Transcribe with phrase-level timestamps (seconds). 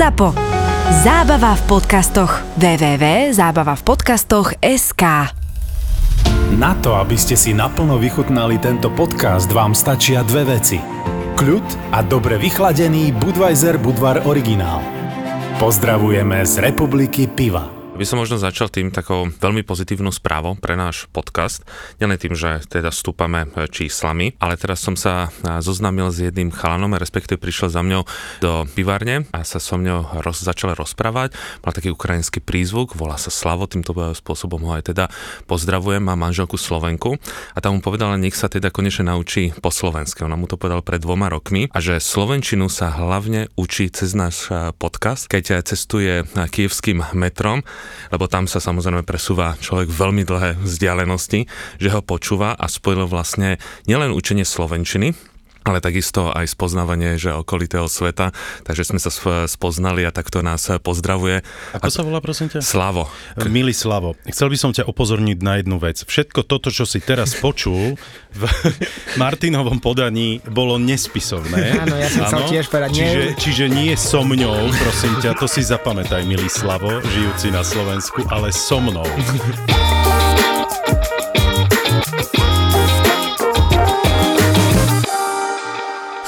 [0.00, 0.32] ZAPO.
[1.04, 2.40] Zábava v podcastoch.
[2.56, 5.04] www.zábavavpodcastoch.sk
[6.56, 10.80] Na to, aby ste si naplno vychutnali tento podcast, vám stačia dve veci.
[11.36, 14.80] Kľud a dobre vychladený Budweiser Budvar originál.
[15.60, 21.04] Pozdravujeme z Republiky Piva by som možno začal tým takou veľmi pozitívnou správou pre náš
[21.12, 21.60] podcast.
[22.00, 26.48] Nielen tým, že teda stúpame e, číslami, ale teraz som sa e, zoznámil s jedným
[26.48, 28.08] chalanom, respektíve prišiel za mňou
[28.40, 31.36] do pivárne a sa so mňou roz, začal rozprávať.
[31.60, 35.12] Mal taký ukrajinský prízvuk, volá sa Slavo, týmto spôsobom ho aj teda
[35.44, 37.20] pozdravujem, má manželku Slovenku
[37.52, 40.24] a tam mu povedala, nech sa teda konečne naučí po slovensky.
[40.24, 44.48] Ona mu to povedal pred dvoma rokmi a že slovenčinu sa hlavne učí cez náš
[44.48, 47.60] e, podcast, keď cestuje kievským metrom
[48.10, 51.46] lebo tam sa samozrejme presúva človek veľmi dlhé vzdialenosti,
[51.78, 55.29] že ho počúva a spojilo vlastne nielen učenie slovenčiny,
[55.70, 58.34] ale takisto aj spoznávanie že okolitého sveta,
[58.66, 59.14] takže sme sa
[59.46, 61.46] spoznali a takto nás pozdravuje.
[61.78, 61.94] Ako a...
[61.94, 62.58] sa volá, prosím ťa?
[62.58, 63.06] Slavo.
[63.46, 66.02] Milý Slavo, chcel by som ťa upozorniť na jednu vec.
[66.02, 67.94] Všetko toto, čo si teraz počul
[68.34, 68.42] v
[69.22, 71.78] Martinovom podaní, bolo nespisovné.
[71.78, 72.90] Áno, ja som chcel tiež povedať.
[72.98, 78.26] Čiže, čiže nie so mňou, prosím ťa, to si zapamätaj, milý Slavo, žijúci na Slovensku,
[78.26, 79.06] ale so mnou.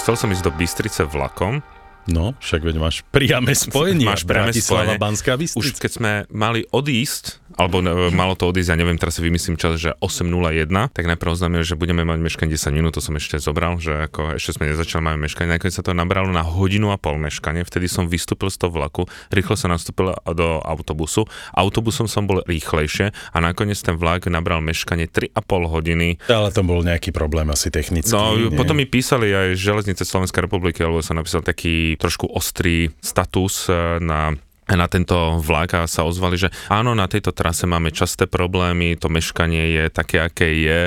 [0.03, 1.63] Chcel som ísť do Bystrice vlakom,
[2.11, 4.07] No, však veď máš priame spojenie.
[4.11, 4.99] Máš priame spojenie.
[4.99, 5.63] Banská Bystrica.
[5.63, 9.61] Už keď sme mali odísť alebo ne, malo to odísť, ja neviem, teraz si vymyslím
[9.61, 13.37] čas, že 8.01, tak najprv oznámil, že budeme mať meškanie 10 minút, to som ešte
[13.41, 16.97] zobral, že ako ešte sme nezačali, máme meškanie, nakoniec sa to nabralo na hodinu a
[16.97, 22.25] pol meškanie, vtedy som vystúpil z toho vlaku, rýchlo sa nastúpil do autobusu, autobusom som
[22.25, 25.37] bol rýchlejšie a nakoniec ten vlak nabral meškanie 3,5
[25.69, 26.09] hodiny.
[26.33, 28.13] Ale to bol nejaký problém asi technický.
[28.13, 28.55] No, nie?
[28.55, 33.99] potom mi písali aj železnice Slovenskej republiky, alebo som napísal taký trošku ostrý status eh,
[34.03, 34.37] na
[34.71, 39.11] na tento vlak a sa ozvali, že áno, na tejto trase máme časté problémy, to
[39.11, 40.81] meškanie je také, aké je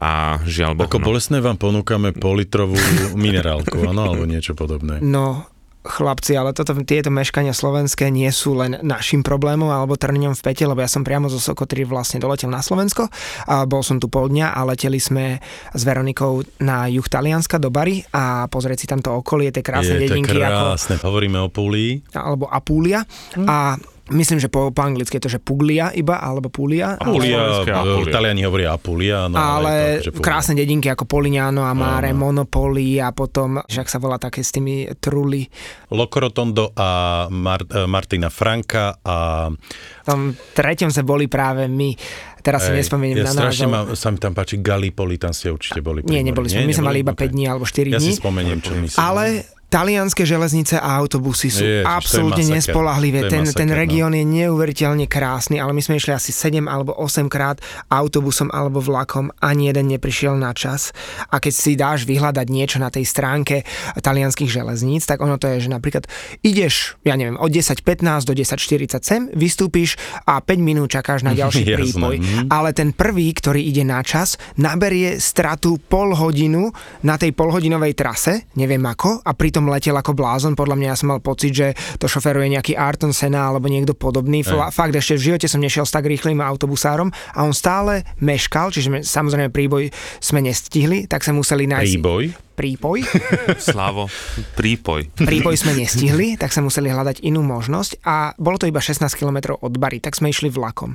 [0.00, 0.88] a žiaľ Bohu.
[0.88, 1.06] Ako no.
[1.12, 2.74] bolestné vám ponúkame politrovú
[3.14, 4.98] minerálku, áno, alebo niečo podobné.
[5.04, 5.46] No,
[5.84, 10.64] chlapci, ale toto, tieto meškania slovenské nie sú len našim problémom alebo trňom v pete,
[10.64, 13.12] lebo ja som priamo zo Sokotry vlastne doletel na Slovensko
[13.44, 15.38] a bol som tu pol dňa a leteli sme
[15.76, 20.08] s Veronikou na juh Talianska do Bary a pozrieť si tamto okolie, tie krásne je
[20.08, 20.32] dedinky.
[20.32, 22.00] krásne, ako, hovoríme o Púlii.
[22.16, 23.04] Alebo Apulia.
[23.36, 23.46] Hm.
[23.46, 23.76] A
[24.12, 27.00] Myslím, že po, po anglicky je to, že Puglia iba, alebo Puglia.
[27.00, 28.04] Apulia, ale...
[28.04, 29.32] Taliani hovoria Apulia.
[29.32, 32.20] No, ale, ale to, krásne dedinky ako Polignano a Mare, no, no.
[32.28, 35.48] Monopoli a potom, že ak sa volá také s tými truly.
[35.88, 36.88] Locorotondo a
[37.32, 39.48] Mar- eh, Martina Franka a...
[39.48, 41.96] V tom treťom sa boli práve my.
[42.44, 45.80] Teraz si nespomeniem ja na strašne ma, sa mi tam páči Gallipoli, tam ste určite
[45.80, 46.04] boli.
[46.04, 46.68] Nie, neboli sme.
[46.68, 47.96] My sme mali iba 5 dní alebo 4 dní.
[47.96, 49.00] Ja si spomeniem, čo myslím.
[49.00, 53.26] Ale Talianské železnice a autobusy sú Ježiš, absolútne nespolahlivé.
[53.26, 53.74] Ten, masaker, ten no.
[53.74, 54.22] región no.
[54.22, 57.58] je neuveriteľne krásny, ale my sme išli asi 7 alebo 8 krát
[57.90, 60.94] autobusom alebo vlakom, ani jeden neprišiel na čas.
[61.26, 63.66] A keď si dáš vyhľadať niečo na tej stránke
[63.98, 66.06] talianských železníc, tak ono to je, že napríklad
[66.46, 71.66] ideš, ja neviem, od 10.15 do 10.40 sem, vystúpiš a 5 minút čakáš na ďalší
[71.66, 72.22] prípoj.
[72.22, 72.40] Mhm.
[72.46, 76.70] Ale ten prvý, ktorý ide na čas, naberie stratu pol hodinu
[77.02, 80.96] na tej polhodinovej trase, neviem ako, a pritom som letel ako blázon, podľa mňa ja
[81.00, 84.44] som mal pocit, že to šoferuje nejaký Arton Sena alebo niekto podobný.
[84.44, 84.60] Ej.
[84.68, 88.92] Fakt, ešte v živote som nešiel s tak rýchlým autobusárom a on stále meškal, čiže
[88.92, 89.88] sme, samozrejme príboj
[90.20, 91.96] sme nestihli, tak sa museli nájsť...
[91.96, 92.24] Príboj?
[92.54, 93.02] prípoj.
[93.58, 94.06] Slavo,
[94.54, 95.10] prípoj.
[95.18, 99.58] Prípoj sme nestihli, tak sa museli hľadať inú možnosť a bolo to iba 16 km
[99.58, 100.94] od Bary, tak sme išli vlakom.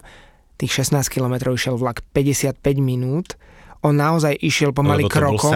[0.56, 3.36] Tých 16 km išiel vlak 55 minút
[3.80, 5.52] on naozaj išiel pomaly Lebo krokom.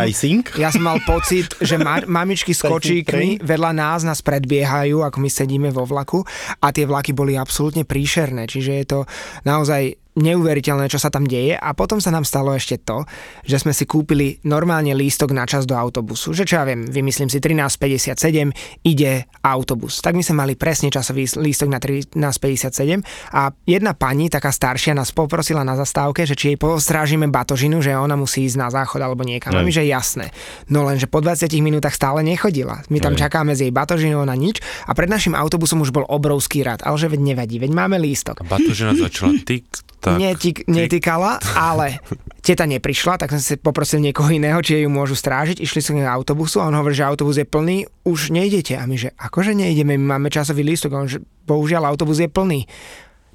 [0.55, 5.29] Ja som mal pocit, že ma- mamičky s kočíkmi vedľa nás nás predbiehajú, ako my
[5.29, 6.23] sedíme vo vlaku
[6.63, 8.99] a tie vlaky boli absolútne príšerné, čiže je to
[9.43, 13.05] naozaj neuveriteľné, čo sa tam deje a potom sa nám stalo ešte to,
[13.45, 16.37] že sme si kúpili normálne lístok na čas do autobusu.
[16.37, 19.99] Že čo ja viem, vymyslím si 13.57, ide autobus.
[20.05, 23.01] Tak my sme mali presne časový lístok na 13.57
[23.33, 27.97] a jedna pani, taká staršia, nás poprosila na zastávke, že či jej postrážime batožinu, že
[27.97, 29.53] ona musí ísť na záchod alebo niekam.
[29.53, 30.29] A my, že jasné.
[30.69, 32.85] No len, že po 20 minútach stále nechodila.
[32.93, 36.61] My tam čakáme s jej batožinou na nič a pred našim autobusom už bol obrovský
[36.61, 36.85] rad.
[36.85, 38.45] Ale že veď nevadí, veď máme lístok.
[38.45, 39.65] A batožina začala tik
[40.03, 42.03] tak, netik, netýkala, ale
[42.45, 45.63] teta neprišla, tak som si poprosil niekoho iného, či ju môžu strážiť.
[45.63, 48.75] Išli sme na autobusu a on hovorí, že autobus je plný, už nejdete.
[48.75, 50.91] A my, že akože nejdeme, my máme časový lístok.
[50.91, 52.67] A on, že bohužiaľ autobus je plný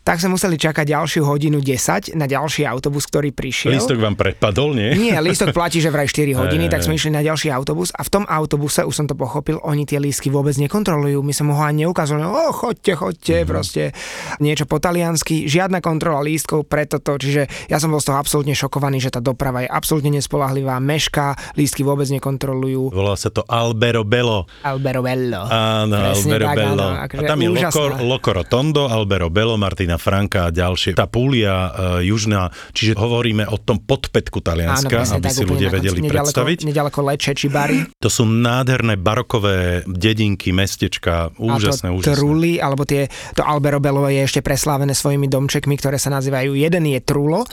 [0.09, 3.77] tak sme museli čakať ďalšiu hodinu 10 na ďalší autobus, ktorý prišiel.
[3.77, 4.97] Lístok vám prepadol, nie?
[4.97, 8.09] Nie, lístok platí, že vraj 4 hodiny, tak sme išli na ďalší autobus a v
[8.09, 11.21] tom autobuse, už som to pochopil, oni tie lístky vôbec nekontrolujú.
[11.21, 13.53] My sme ho ani neukázali, o, chodte, chodte, mm-hmm.
[13.53, 13.93] proste
[14.41, 18.57] niečo po taliansky, žiadna kontrola lístkov pre toto, čiže ja som bol z toho absolútne
[18.57, 22.97] šokovaný, že tá doprava je absolútne nespolahlivá, meška, lístky vôbec nekontrolujú.
[22.97, 24.49] Volá sa to Albero Bello.
[24.65, 25.45] Albero Bello.
[25.53, 26.81] Áno, Presne Albero tak, Bello.
[26.89, 30.97] Áno, akože a tam je Loco, Loco Rotondo, Albero Bello, Martina Franka a ďalšie.
[30.97, 31.69] Tá Púlia uh,
[32.01, 36.59] južná, čiže hovoríme o tom podpetku Talianska, Áno, aby si ľudia vedeli nedaleko, predstaviť.
[36.65, 37.79] Nedaleko Leče či Bari.
[37.99, 42.17] To sú nádherné barokové dedinky, mestečka, úžasné, a to úžasné.
[42.17, 46.85] Truly, alebo tie, to Albero Bello je ešte preslávené svojimi domčekmi, ktoré sa nazývajú, jeden
[46.89, 47.45] je Trulo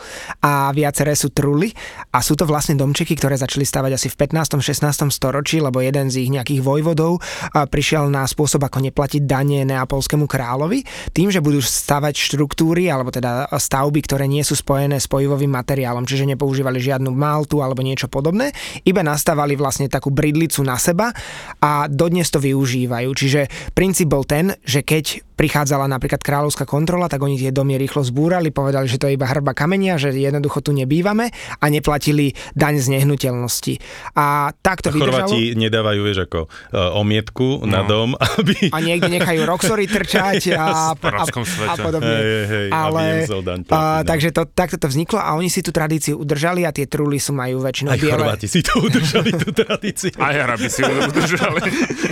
[0.46, 1.74] a viaceré sú Truly
[2.14, 4.62] a sú to vlastne domčeky, ktoré začali stavať asi v 15.
[4.62, 5.10] 16.
[5.10, 7.20] storočí, lebo jeden z ich nejakých vojvodov
[7.52, 13.48] prišiel na spôsob, ako neplatiť dane neapolskému kráľovi, tým, že budú stavať štruktúry alebo teda
[13.48, 18.52] stavby, ktoré nie sú spojené s pojivovým materiálom, čiže nepoužívali žiadnu maltu alebo niečo podobné,
[18.84, 21.16] iba nastavali vlastne takú bridlicu na seba
[21.64, 23.10] a dodnes to využívajú.
[23.16, 28.02] Čiže princíp bol ten, že keď prichádzala napríklad kráľovská kontrola, tak oni tie domy rýchlo
[28.08, 31.30] zbúrali, povedali, že to je iba hrba kamenia, že jednoducho tu nebývame
[31.60, 33.74] a neplatili daň z nehnuteľnosti.
[34.16, 35.62] A takto a Chorváti vydržalo.
[35.68, 37.70] nedávajú, vieš, ako uh, omietku no.
[37.70, 38.72] na dom, aby...
[38.72, 41.24] A niekde nechajú roxory trčať a, a,
[41.68, 42.16] a podobne.
[42.16, 42.25] Hey,
[42.72, 43.26] Ale,
[43.70, 44.08] a, no.
[44.08, 47.34] takže to, takto to vzniklo a oni si tú tradíciu udržali a tie truly sú
[47.34, 48.22] majú väčšinou aj biele.
[48.22, 50.14] Chorváti si to udržali, tú tradíciu.
[50.22, 51.60] Aj Arabi si to udržali.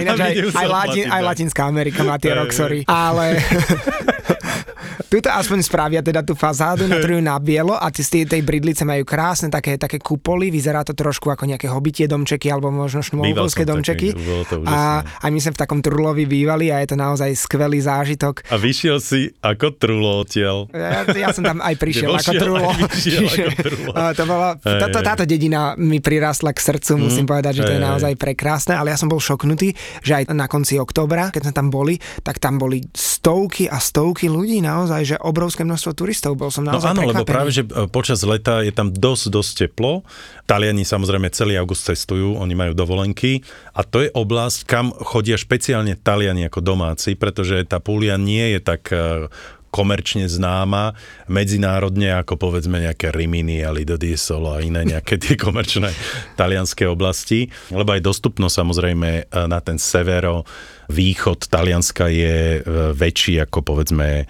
[0.02, 2.86] Ináč aj, aj, Latin, aj Latinská Amerika má tie roxory.
[2.90, 3.38] Ale
[5.10, 9.48] tuto aspoň spravia teda tú fazádu, natrujú na bielo a tie, tej bridlice majú krásne
[9.50, 14.14] také, také kupoly, vyzerá to trošku ako nejaké hobitie domčeky alebo možno šmolkovské domčeky.
[14.14, 18.48] Taký, a, a my sme v takom trulovi bývali a je to naozaj skvelý zážitok.
[18.52, 20.68] A vyšiel si ako trulo odtiaľ.
[20.76, 22.70] Ja, ja som tam aj prišiel ako trulo.
[23.04, 23.92] Čiže, ako trulo.
[24.14, 27.82] to bola, táto, táto dedina mi prirastla k srdcu, musím mm, povedať, že to je
[27.82, 29.74] naozaj prekrásne, ale ja som bol šoknutý,
[30.04, 34.28] že aj na konci októbra, keď sme tam boli, tak tam boli stovky a stovky
[34.28, 36.36] ľudí naozaj, že obrovské množstvo turistov.
[36.36, 37.20] Bol som no naozaj No áno, prekvapený.
[37.20, 40.04] lebo práve, že e, počas leta je tam dosť, dosť teplo.
[40.44, 43.42] Taliani samozrejme celý august cestujú, oni majú dovolenky
[43.72, 48.60] a to je oblasť, kam chodia špeciálne Taliani ako domáci, pretože tá Púlia nie je
[48.60, 49.28] tak e,
[49.74, 50.94] komerčne známa
[51.26, 55.90] medzinárodne ako povedzme nejaké Rimini a Lido di Solo a iné nejaké tie komerčné
[56.38, 60.46] talianské oblasti, lebo aj dostupnosť samozrejme e, na ten severo
[60.90, 62.64] východ Talianska je
[62.96, 64.26] väčší ako povedzme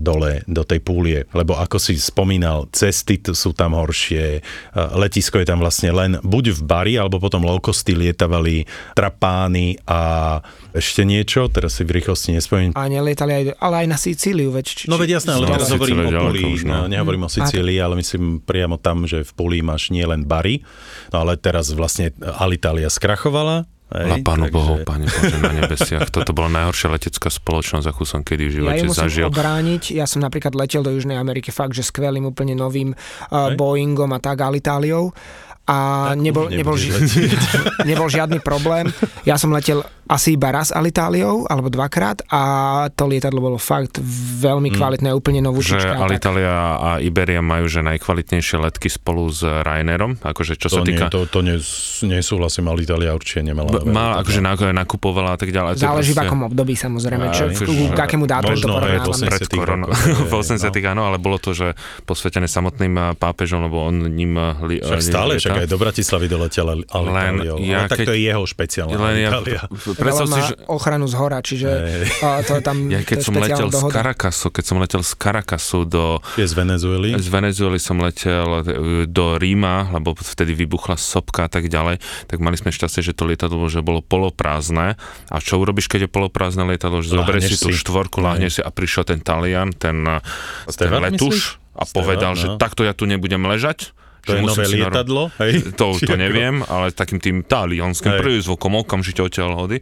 [0.00, 1.28] dole do tej púlie.
[1.36, 4.40] Lebo ako si spomínal, cesty sú tam horšie,
[4.96, 8.64] letisko je tam vlastne len buď v Bari, alebo potom low-costy lietavali
[8.96, 10.40] trapány a
[10.72, 12.72] ešte niečo, teraz si v rýchlosti nespomínam.
[12.72, 14.64] A nelietali aj, ale aj na Sicíliu, veď.
[14.64, 18.00] Či, no veď jasné, ale no, teraz hovorím o Puli, no, nehovorím o Sicílii, ale
[18.00, 20.64] myslím priamo tam, že v Puli máš nie len Bari,
[21.12, 24.54] no ale teraz vlastne Alitalia skrachovala, Hej, Na pánu takže...
[24.54, 26.06] Bohu, pane Bože, na nebesiach.
[26.14, 29.26] Toto bola najhoršia letecká spoločnosť, akú som kedy v živote ja zažil.
[29.26, 29.98] obrániť.
[29.98, 34.22] Ja som napríklad letel do Južnej Ameriky fakt, že skvelým, úplne novým uh, Boeingom a
[34.22, 35.10] tak, Alitáliou
[35.70, 35.76] a
[36.18, 36.90] nebol, nebol, ži-
[37.88, 38.90] nebol žiadny problém.
[39.22, 42.42] Ja som letel asi iba raz Alitáliou, alebo dvakrát a
[42.90, 44.02] to lietadlo bolo fakt
[44.42, 44.76] veľmi mm.
[44.76, 45.16] kvalitné, mm.
[45.16, 50.66] úplne novú Že Alitalia a Iberia majú že najkvalitnejšie letky spolu s Ryanairom, akože čo
[50.66, 51.06] to sa týka...
[51.06, 51.46] Nie, to, to
[52.10, 53.70] nesúhlasím, Alitalia určite nemala.
[53.70, 54.42] B- mal, akože
[54.74, 55.78] nakupovala a tak ďalej.
[55.78, 59.30] Záleží v akom období samozrejme, čo, k, k akému dátumu to porovnávame.
[59.30, 59.86] Pred korona,
[60.30, 60.90] v 80 no.
[60.90, 64.34] áno, ale bolo to, že posvetené samotným pápežom, lebo on ním...
[64.66, 67.54] Li, však stále, však aj do Bratislavy doletel Alitalia.
[67.60, 69.60] Ja, no, tak to je jeho špeciálna Alitalia
[70.00, 70.54] predstav si, že...
[70.66, 71.68] ochranu z hora, čiže
[72.24, 73.92] a to je tam Ja keď som letel dohoda.
[73.92, 76.04] z Caracasu, keď som letel z Caracasu do...
[76.36, 77.10] Je z Venezuely?
[77.16, 82.38] Z Venezuely som letel e, do Ríma, lebo vtedy vybuchla sopka a tak ďalej, tak
[82.40, 84.98] mali sme šťastie, že to lietadlo že bolo poloprázdne.
[85.30, 87.04] A čo urobíš, keď je poloprázdne lietadlo?
[87.04, 90.02] Že zoberieš si tú štvorku, láhneš si a prišiel ten Talian, ten,
[90.74, 92.40] ten letuš a povedal, no.
[92.40, 95.32] že takto ja tu nebudem ležať, to je nové lietadlo?
[95.40, 95.52] Hej?
[95.80, 99.80] To, to neviem, ale takým tým talianským prízvukom okamžite odtiaľ hody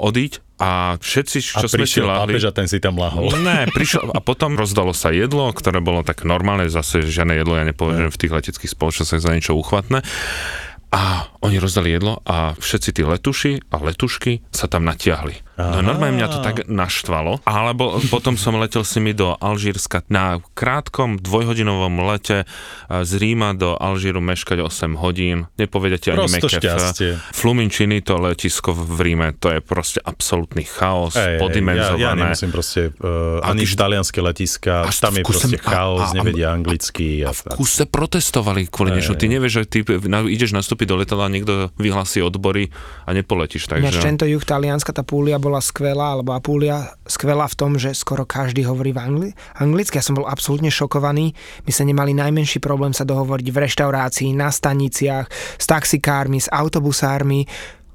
[0.00, 2.36] odíť a všetci, čo a sme si lahli...
[2.36, 3.32] A ten si tam lahol.
[3.40, 7.64] Ne, prišiel, a potom rozdalo sa jedlo, ktoré bolo tak normálne, zase žiadne jedlo, ja
[7.68, 10.04] nepovedem v tých leteckých spoločnostiach za niečo uchvatné.
[10.90, 15.50] A oni rozdali jedlo a všetci tí letuši a letušky sa tam natiahli.
[15.60, 17.44] No normálne mňa to tak naštvalo.
[17.44, 22.48] Alebo potom som letel s nimi do Alžírska na krátkom dvojhodinovom lete
[22.88, 25.52] z Ríma do Alžíru meškať 8 hodín.
[25.60, 26.60] Nepovedete ani meké.
[27.36, 32.00] Fluminčiny, to letisko v Ríme, to je proste absolútny chaos, ej, podimenzované.
[32.00, 36.52] Ja, ja nemusím proste, uh, ani talianské letiska, tam je proste chaos, a, a, nevedia
[36.56, 37.24] anglicky.
[37.24, 39.16] A, a v kuse protestovali kvôli niečo.
[39.16, 39.78] Ty nevieš, že ty
[40.28, 42.68] ideš nastúpiť do letadla, niekto vyhlási odbory
[43.06, 43.70] a nepoletíš.
[43.70, 43.86] Takže...
[43.86, 48.26] Ináč tento juh Talianska, tá Púlia bola skvelá, alebo Apulia skvelá v tom, že skoro
[48.26, 49.96] každý hovorí v angli- anglicky.
[49.96, 51.32] Ja som bol absolútne šokovaný.
[51.64, 57.46] My sa nemali najmenší problém sa dohovoriť v reštaurácii, na staniciach, s taxikármi, s autobusármi.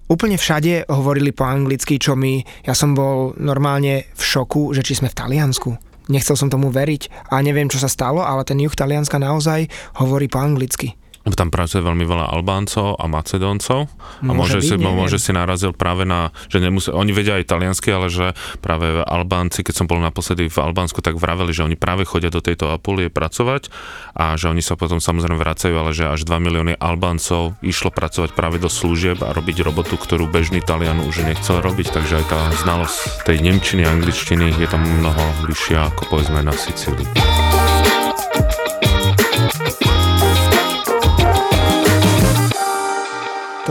[0.06, 5.02] Úplne všade hovorili po anglicky, čo mi, ja som bol normálne v šoku, že či
[5.02, 5.74] sme v Taliansku.
[6.14, 9.66] Nechcel som tomu veriť a neviem, čo sa stalo, ale ten juh Talianska naozaj
[9.98, 10.94] hovorí po anglicky
[11.34, 13.90] tam pracuje veľmi veľa Albáncov a Macedóncov.
[14.22, 17.90] A môže, byť, si, môže si narazil práve na, že nemusí, oni vedia aj taliansky,
[17.90, 22.06] ale že práve Albánci, keď som bol naposledy v Albánsku, tak vraveli, že oni práve
[22.06, 23.74] chodia do tejto Apulie pracovať
[24.14, 28.38] a že oni sa potom samozrejme vracajú, ale že až 2 milióny Albáncov išlo pracovať
[28.38, 32.40] práve do služieb a robiť robotu, ktorú bežný Talian už nechcel robiť, takže aj tá
[32.62, 37.35] znalosť tej nemčiny, angličtiny je tam mnoho vyššia ako povedzme na Sicílii.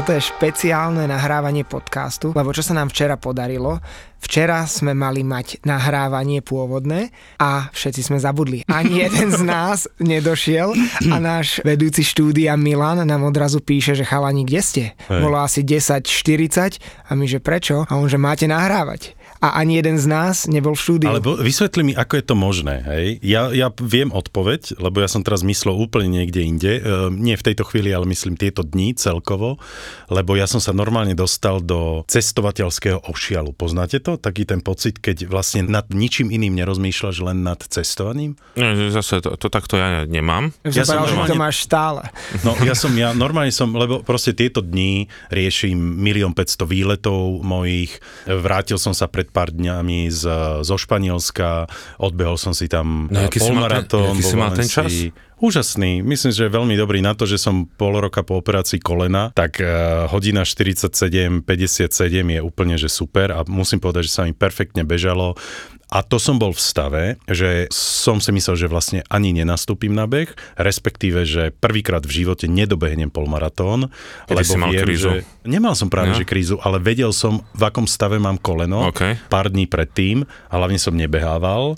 [0.04, 3.80] Toto je špeciálne nahrávanie podcastu, lebo čo sa nám včera podarilo,
[4.20, 7.08] včera sme mali mať nahrávanie pôvodné
[7.40, 8.68] a všetci sme zabudli.
[8.68, 10.76] Ani jeden z nás nedošiel
[11.08, 14.84] a náš vedúci štúdia Milan nám odrazu píše, že chalani, kde ste?
[15.08, 15.24] Hej.
[15.24, 17.88] Bolo asi 10.40 a my, že prečo?
[17.88, 21.12] A on, že máte nahrávať a ani jeden z nás nebol v štúdiu.
[21.12, 22.80] Ale vysvetli mi, ako je to možné.
[22.80, 23.20] Hej?
[23.20, 26.72] Ja, ja viem odpoveď, lebo ja som teraz myslel úplne niekde inde.
[26.80, 29.60] E, nie v tejto chvíli, ale myslím tieto dni celkovo,
[30.08, 33.52] lebo ja som sa normálne dostal do cestovateľského ošialu.
[33.52, 34.16] Poznáte to?
[34.16, 38.40] Taký ten pocit, keď vlastne nad ničím iným nerozmýšľaš, len nad cestovaním?
[38.56, 40.56] Nie, zase to, to takto ja nemám.
[40.64, 41.28] Ja som normálne...
[41.28, 42.08] to máš stále.
[42.40, 48.00] No ja som, ja normálne som, lebo proste tieto dni riešim milión 500 výletov mojich.
[48.24, 50.22] Vrátil som sa pred pár dňami z,
[50.62, 51.66] zo Španielska,
[51.98, 54.14] odbehol som si tam no, polmaratón.
[54.22, 55.10] si mal ten čas?
[55.42, 56.00] Úžasný.
[56.00, 59.58] Myslím, že je veľmi dobrý na to, že som pol roka po operácii kolena, tak
[59.58, 61.90] uh, hodina 47, 57
[62.22, 65.34] je úplne že super a musím povedať, že sa mi perfektne bežalo.
[65.92, 70.08] A to som bol v stave, že som si myslel, že vlastne ani nenastúpim na
[70.08, 73.92] beh, respektíve, že prvýkrát v živote nedobehnem polmaratón,
[74.26, 75.08] Kedy lebo si mal viem, krízu?
[75.08, 76.18] že nemal som práve no.
[76.18, 79.20] že krízu, ale vedel som, v akom stave mám koleno okay.
[79.28, 81.76] pár dní predtým a hlavne som nebehával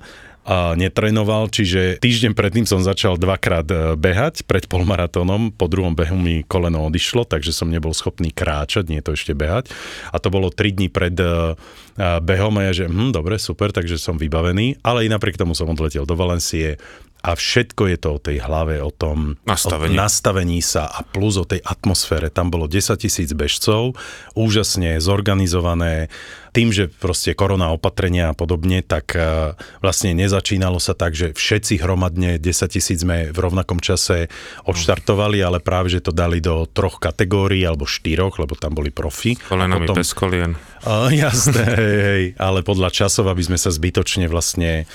[0.79, 6.47] netrenoval, čiže týždeň predtým som začal dvakrát e, behať pred polmaratónom, po druhom behu mi
[6.47, 9.75] koleno odišlo, takže som nebol schopný kráčať, nie to ešte behať.
[10.15, 13.75] A to bolo 3 dní pred e, e, behom a ja, že hm, dobre, super,
[13.75, 16.79] takže som vybavený, ale i napriek tomu som odletel do Valencie,
[17.27, 19.99] a všetko je to o tej hlave, o tom nastavení.
[19.99, 22.31] O nastavení sa a plus o tej atmosfére.
[22.31, 23.99] Tam bolo 10 tisíc bežcov,
[24.39, 26.07] úžasne zorganizované,
[26.53, 31.83] tým, že proste korona opatrenia a podobne, tak uh, vlastne nezačínalo sa tak, že všetci
[31.83, 34.29] hromadne 10 tisíc sme v rovnakom čase
[34.67, 39.37] odštartovali, ale práve, že to dali do troch kategórií alebo štyroch, lebo tam boli profi.
[39.37, 40.53] Kolenami potom, bez kolien.
[40.87, 44.87] Uh, jasné, hej, hej, ale podľa časov, aby sme sa zbytočne vlastne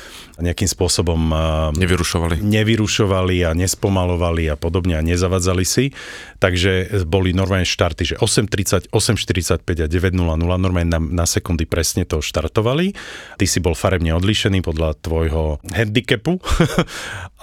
[0.41, 1.39] nejakým spôsobom uh,
[1.77, 2.41] nevyrušovali.
[2.41, 5.93] nevyrušovali a nespomalovali a podobne a nezavadzali si.
[6.41, 12.08] Takže boli normálne štarty, že 8.30, 8.45 a 9.00 normálne na, na sekundu sekundy presne
[12.08, 12.96] to štartovali.
[13.36, 16.39] Ty si bol farebne odlišený podľa tvojho handicapu.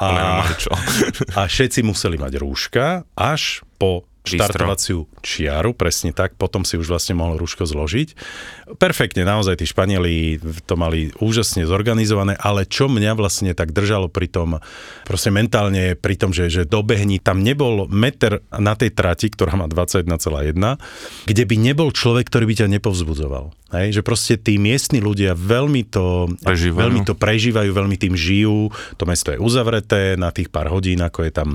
[0.00, 0.40] a,
[1.36, 7.16] a všetci museli mať rúška až po štartovaciu čiaru, presne tak, potom si už vlastne
[7.16, 8.12] mohol rúško zložiť.
[8.76, 10.36] Perfektne, naozaj tí Španieli
[10.68, 14.60] to mali úžasne zorganizované, ale čo mňa vlastne tak držalo pri tom,
[15.08, 19.66] proste mentálne pri tom, že, že dobehni, tam nebol meter na tej trati, ktorá má
[19.66, 20.52] 21,1,
[21.24, 23.56] kde by nebol človek, ktorý by ťa nepovzbudzoval.
[23.68, 26.80] Hej, že proste tí miestni ľudia veľmi to, prežívajú.
[26.80, 31.28] veľmi to prežívajú, veľmi tým žijú, to mesto je uzavreté na tých pár hodín, ako
[31.28, 31.48] je tam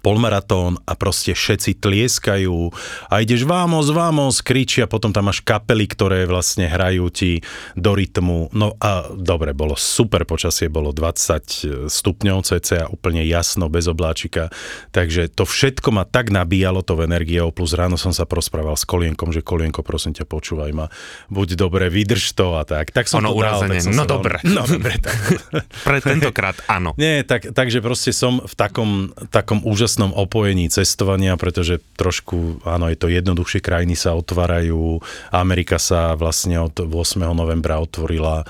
[0.00, 2.70] polmaratón a proste všetci tlieskajú
[3.10, 7.42] a ideš vámos, vámos, kričia, potom tam máš kapely, ktoré vlastne hrajú ti
[7.74, 8.54] do rytmu.
[8.54, 14.54] No a dobre, bolo super počasie, bolo 20 stupňov cca, úplne jasno, bez obláčika,
[14.94, 19.34] takže to všetko ma tak nabíjalo to energiou, plus ráno som sa prosprával s Kolienkom,
[19.34, 20.86] že Kolienko, prosím ťa, počúvaj ma,
[21.32, 22.94] buď dobre, vydrž to a tak.
[22.94, 24.38] Tak som ono to dal, tak som no dobre.
[24.48, 25.18] No dobre, tak.
[25.86, 26.94] Pre tentokrát áno.
[26.94, 32.86] Nie, tak, takže proste som v takom, takom úžasnom rýchlostnom opojení cestovania, pretože trošku, áno,
[32.86, 35.02] je to jednoduchšie, krajiny sa otvárajú,
[35.34, 37.18] Amerika sa vlastne od 8.
[37.34, 38.46] novembra otvorila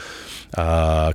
[0.52, 0.66] a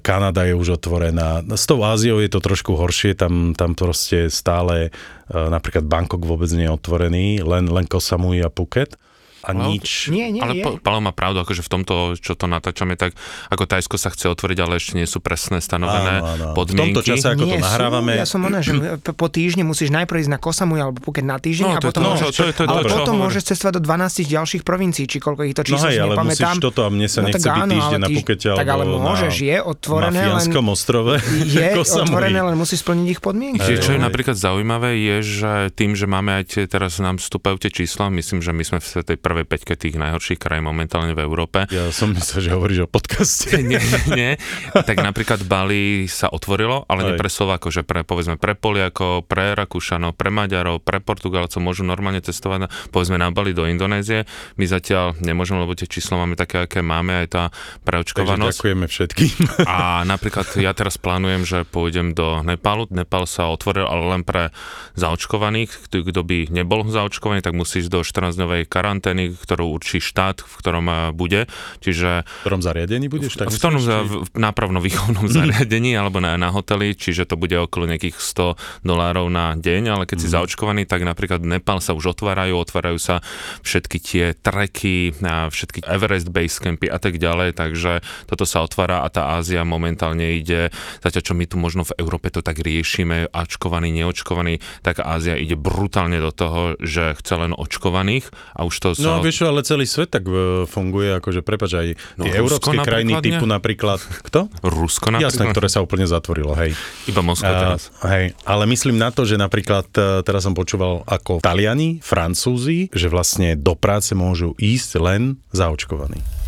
[0.02, 1.46] Kanada je už otvorená.
[1.54, 6.50] S tou Áziou je to trošku horšie, tam, tam proste stále, e, napríklad Bangkok vôbec
[6.54, 8.98] nie je otvorený, len, len Kosamui a Phuket
[9.44, 10.08] a ale, nič.
[10.08, 10.64] Nie, nie, ale je.
[10.80, 13.12] Palo má pravdu, akože v tomto, čo to natáčame, tak
[13.52, 16.46] ako Tajsko sa chce otvoriť, ale ešte nie sú presné stanovené áno, áno.
[16.56, 16.96] podmienky.
[16.96, 18.12] V tomto čase, ako nie to nahrávame...
[18.16, 18.72] Sú, ja som ona, že
[19.22, 22.10] po týždni musíš najprv ísť na Kosamu alebo Phuket na týždeň no, a potom, to,
[22.16, 25.18] môžeš, to, to, to, to, ale to, potom môžeš cestovať do 12 ďalších provincií, či
[25.20, 26.56] koľko ich to číslo no hej, ale nepamätám.
[26.56, 29.58] musíš toto a mne sa no, nechce byť týždeň na Phukete Tak ale môžeš, je
[29.60, 31.14] otvorené, na Fianskom ostrove.
[31.44, 33.60] Je otvorené, len musíš splniť ich podmienky.
[33.60, 37.60] Čiže čo je napríklad zaujímavé, je, že tým, že máme aj tie, teraz nám vstúpajú
[37.60, 41.25] tie čísla, myslím, že my sme v tej prvej peťke tých najhorších krajín momentálne v
[41.25, 41.66] Európe.
[41.74, 43.58] Ja som myslel, že hovoríš o podcaste.
[43.66, 43.82] nie,
[44.13, 44.38] nie.
[44.70, 49.58] Tak napríklad Bali sa otvorilo, ale nie pre Slovákov, že pre, povedzme, pre Poliakov, pre
[49.58, 54.30] Rakúšanov, pre Maďarov, pre Portugalcov môžu normálne cestovať, povedzme, na Bali do Indonézie.
[54.62, 57.44] My zatiaľ nemôžeme, lebo tie čísla máme také, aké máme, aj tá
[57.88, 58.44] preočkovanosť.
[58.44, 59.34] Takže ďakujeme všetkým.
[59.74, 62.86] A napríklad ja teraz plánujem, že pôjdem do Nepálu.
[62.92, 64.52] Nepal sa otvoril, ale len pre
[65.00, 65.88] zaočkovaných.
[65.88, 70.86] Kto by nebol zaočkovaný, tak musí ísť do 14-dňovej karantény, ktorú určí štát, v ktorom
[71.15, 71.48] bude.
[71.80, 72.27] Čiže...
[72.27, 73.39] V ktorom zariadení budeš?
[73.39, 78.20] Tak v tom v nápravno-výchovnom zariadení alebo na, na hoteli, čiže to bude okolo nejakých
[78.20, 80.24] 100 dolárov na deň, ale keď mm.
[80.24, 80.34] si mhm.
[80.36, 83.20] zaočkovaný, tak napríklad Nepal sa už otvárajú, otvárajú sa
[83.63, 89.08] všetky tie treky, všetky Everest Base Campy a tak ďalej, takže toto sa otvára a
[89.12, 93.94] tá Ázia momentálne ide, zatiaľ čo my tu možno v Európe to tak riešime, očkovaný,
[93.94, 99.12] neočkovaný, tak Ázia ide brutálne do toho, že chce len očkovaných a už to sa...
[99.13, 103.20] No vieš, ale celý svet tak e, funguje, akože prepač aj no, tie európske krajiny
[103.20, 103.24] nie?
[103.24, 104.51] typu napríklad, kto?
[104.62, 105.29] Rusko napríklad.
[105.29, 106.75] Jasné, ktoré sa úplne zatvorilo, hej.
[107.08, 107.89] Iba Moskva teraz.
[108.05, 113.08] hej, ale myslím na to, že napríklad e, teraz som počúval ako Taliani, Francúzi, že
[113.08, 115.22] vlastne do práce môžu ísť len
[115.55, 116.43] zaočkovaní.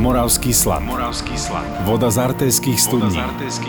[0.00, 0.80] Moravský slad.
[0.80, 1.84] Moravský slad.
[1.84, 3.20] Voda z artejských studní.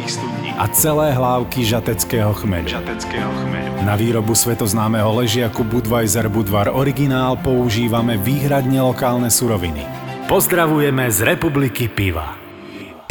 [0.07, 0.55] studní.
[0.55, 2.71] A celé hlávky žateckého chmeľu.
[2.71, 3.83] žateckého chmeľu.
[3.83, 9.83] Na výrobu svetoznámeho ležiaku Budweiser Budvar Originál používame výhradne lokálne suroviny.
[10.31, 12.39] Pozdravujeme z Republiky Piva.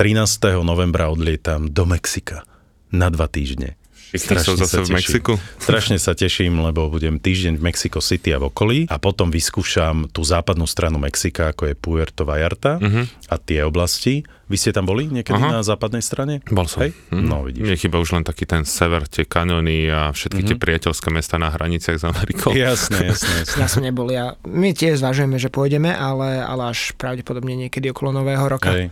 [0.01, 0.65] 13.
[0.65, 2.49] novembra odlietam do Mexika
[2.89, 3.80] na dva týždne.
[4.11, 5.33] Strašne zase v Mexiku?
[5.63, 10.11] Strašne sa teším, lebo budem týždeň v Mexico City a v okolí a potom vyskúšam
[10.11, 13.07] tú západnú stranu Mexika, ako je Puerto Vallarta uh-huh.
[13.31, 14.27] a tie oblasti.
[14.51, 15.59] Vy ste tam boli niekedy uh-huh.
[15.59, 16.43] na západnej strane?
[16.51, 16.83] Bol som.
[16.83, 16.91] Hej?
[17.15, 17.23] Uh-huh.
[17.23, 17.63] No, vidíš.
[17.63, 20.51] Mne chyba už len taký ten sever, tie kanóny a všetky uh-huh.
[20.51, 22.51] tie priateľské mesta na hraniciach s Amerikou.
[22.51, 23.59] Jasné, jasné, jasné.
[23.63, 28.11] Ja som nebol, ja, my tiež zvažujeme, že pôjdeme, ale, ale až pravdepodobne niekedy okolo
[28.11, 28.75] nového roka.
[28.75, 28.91] Hej.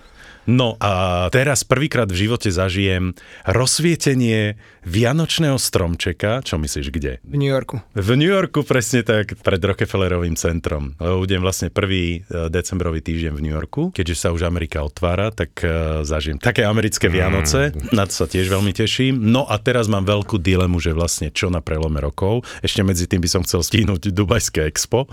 [0.48, 3.12] No a teraz prvýkrát v živote zažijem
[3.44, 4.56] rozsvietenie
[4.88, 6.40] Vianočného stromčeka.
[6.40, 7.20] Čo myslíš, kde?
[7.20, 7.84] V New Yorku.
[7.92, 10.96] V New Yorku, presne tak, pred Rockefellerovým centrom.
[10.96, 13.92] Lebo budem vlastne prvý e, decembrový týždeň v New Yorku.
[13.92, 17.76] Keďže sa už Amerika otvára, tak uh, zažijem také americké Vianoce.
[17.76, 17.92] Mm.
[17.92, 19.20] Na to sa tiež veľmi teším.
[19.20, 22.48] No a teraz mám veľkú dilemu, že vlastne čo na prelome rokov.
[22.64, 25.04] Ešte medzi tým by som chcel stihnúť Dubajské expo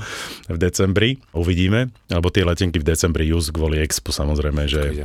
[0.48, 1.20] v decembri.
[1.36, 1.92] Uvidíme.
[2.08, 4.96] Alebo tie letenky v decembri just kvôli expo samozrejme, že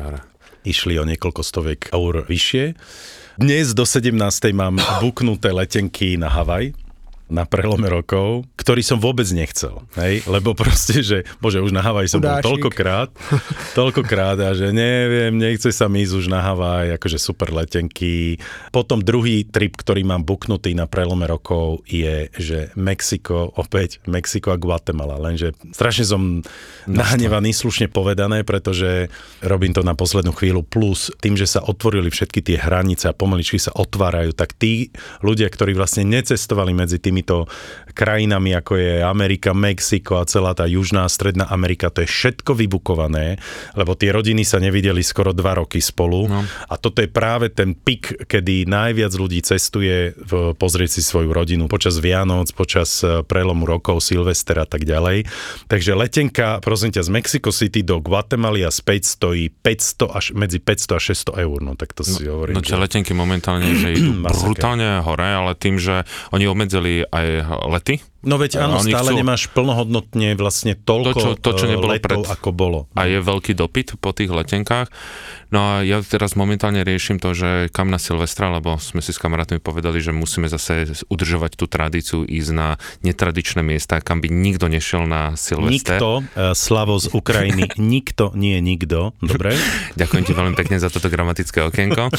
[0.65, 2.65] išli o niekoľko stoviek eur vyššie.
[3.41, 4.13] Dnes do 17.
[4.53, 6.90] mám buknuté letenky na Havaj
[7.31, 9.87] na prelome rokov, ktorý som vôbec nechcel.
[9.97, 10.27] Hej?
[10.27, 12.43] Lebo proste, že bože, už na Havaj som Udášik.
[12.43, 13.09] bol toľkokrát,
[13.79, 18.43] toľkokrát a že neviem, nechce sa mi ísť už na Havaj, akože super letenky.
[18.75, 24.59] Potom druhý trip, ktorý mám buknutý na prelome rokov je, že Mexiko, opäť Mexiko a
[24.59, 25.17] Guatemala.
[25.17, 26.23] Lenže strašne som
[26.91, 29.09] nahnevaný, slušne povedané, pretože
[29.41, 33.63] robím to na poslednú chvíľu, plus tým, že sa otvorili všetky tie hranice a pomaličky
[33.63, 34.91] sa otvárajú, tak tí
[35.23, 37.45] ľudia, ktorí vlastne necestovali medzi tými týmito
[37.91, 43.37] krajinami, ako je Amerika, Mexiko a celá tá južná stredná Amerika, to je všetko vybukované,
[43.77, 46.41] lebo tie rodiny sa nevideli skoro dva roky spolu no.
[46.47, 51.67] a toto je práve ten pik, kedy najviac ľudí cestuje v, pozrieť si svoju rodinu
[51.67, 55.27] počas Vianoc, počas e, prelomu rokov, Silvester a tak ďalej.
[55.67, 60.63] Takže letenka, prosím ťa, z Mexico City do Guatemaly a späť stojí 500 až, medzi
[60.63, 61.01] 500 a
[61.37, 62.55] 600 eur, no tak to si no, hovorím.
[62.57, 62.79] No že...
[62.79, 67.27] letenky momentálne, že idú brutálne hore, ale tým, že oni obmedzili aj
[67.71, 69.21] lety, No veď áno, stále chcú...
[69.25, 72.29] nemáš plnohodnotne vlastne toľko to, čo, to, čo nebolo letov, pred...
[72.29, 72.79] ako bolo.
[72.93, 74.93] A je veľký dopyt po tých letenkách.
[75.51, 79.19] No a ja teraz momentálne riešim to, že kam na Silvestra, lebo sme si s
[79.19, 82.69] kamarátmi povedali, že musíme zase udržovať tú tradíciu, ísť na
[83.03, 85.99] netradičné miesta, kam by nikto nešiel na Silvester.
[85.99, 89.17] Nikto, uh, Slavo z Ukrajiny, nikto nie nikto.
[89.19, 89.59] Dobre?
[89.99, 92.13] Ďakujem ti veľmi pekne za toto gramatické okienko.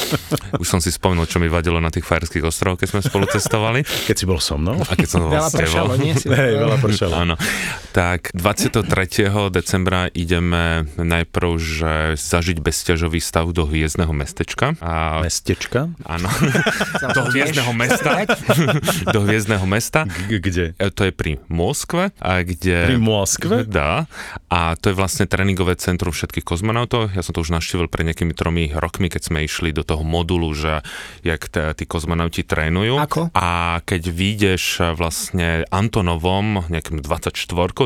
[0.59, 3.85] Už som si spomenul, čo mi vadilo na tých Fajerských ostrovoch, keď sme spolu cestovali.
[3.85, 4.75] Keď si bol so mnou.
[4.75, 5.90] A keď som bol s tebou.
[5.99, 7.13] Hej, veľa pršalo.
[7.15, 7.35] Áno.
[7.91, 8.87] Tak 23.
[9.51, 14.79] decembra ideme najprv, že zažiť bezťažový stav do hviezdneho mestečka.
[14.79, 15.19] A...
[15.19, 15.91] Mestečka?
[16.07, 16.31] Áno.
[17.17, 18.23] do hviezdneho mesta.
[19.15, 20.07] do hviezdneho mesta.
[20.31, 20.71] Kde?
[20.79, 22.15] E, to je pri Moskve.
[22.23, 22.95] A kde...
[22.95, 23.67] Pri Moskve?
[23.67, 24.07] Dá.
[24.47, 27.11] A to je vlastne tréningové centrum všetkých kozmonautov.
[27.11, 30.51] Ja som to už naštívil pred nejakými tromi rokmi, keď sme išli do toho modulu,
[30.55, 30.79] že
[31.27, 32.95] jak t- tí kozmonauti trénujú.
[33.03, 33.21] Ako?
[33.35, 37.33] A keď vyjdeš vlastne Antonovom nejakým 24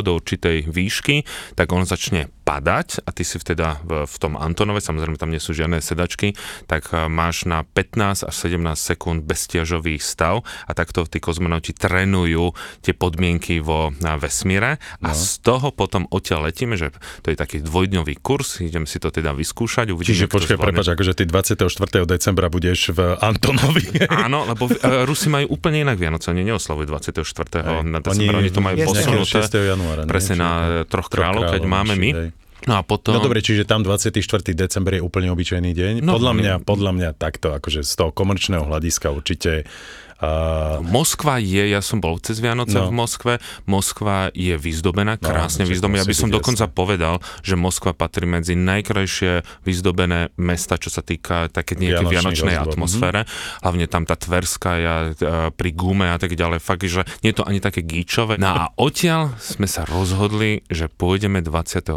[0.04, 1.24] do určitej výšky,
[1.56, 5.42] tak on začne padať a ty si vteda v, v tom Antonove, samozrejme tam nie
[5.42, 6.38] sú žiadne sedačky,
[6.70, 12.54] tak e, máš na 15 až 17 sekúnd beztiažový stav a takto tí kozmonauti trénujú
[12.86, 15.18] tie podmienky vo na vesmíre a no.
[15.18, 16.94] z toho potom odtiaľ letíme, že
[17.26, 19.90] to je taký dvojdňový kurz, idem si to teda vyskúšať.
[19.90, 21.66] Uvidíme, Čiže počkaj, prepáč, akože ty 24.
[22.06, 24.06] decembra budeš v Antonovi.
[24.30, 27.26] Áno, lebo uh, Rusi majú úplne inak Vianoce, oni neoslavujú 24.
[27.58, 30.52] Aj, na decembra, oni, oni to majú posunuté januára, presne na
[30.86, 32.12] troch kráľov, keď máme my.
[32.14, 32.35] Hej.
[32.63, 33.13] No a potom...
[33.13, 34.24] No dobre, čiže tam 24.
[34.56, 35.94] december je úplne obyčajný deň.
[36.02, 39.68] No, podľa mňa, podľa mňa takto, akože z toho komerčného hľadiska určite
[40.15, 42.88] Uh, Moskva je, ja som bol cez Vianoce no.
[42.88, 43.34] v Moskve,
[43.67, 46.08] Moskva je vyzdobená, no, krásne no, vyzdobená.
[46.08, 46.78] Ja by som dokonca jasne.
[46.78, 52.88] povedal, že Moskva patrí medzi najkrajšie vyzdobené mesta, čo sa týka také nejaké vianočnej rozdobom.
[52.88, 53.21] atmosfére.
[53.28, 53.63] Mm-hmm.
[53.67, 56.63] Hlavne tam tá Tverská ja, e, pri gume a tak ďalej.
[56.63, 58.39] Fakt, že nie je to ani také gíčové.
[58.39, 61.91] No a odtiaľ sme sa rozhodli, že pôjdeme 28.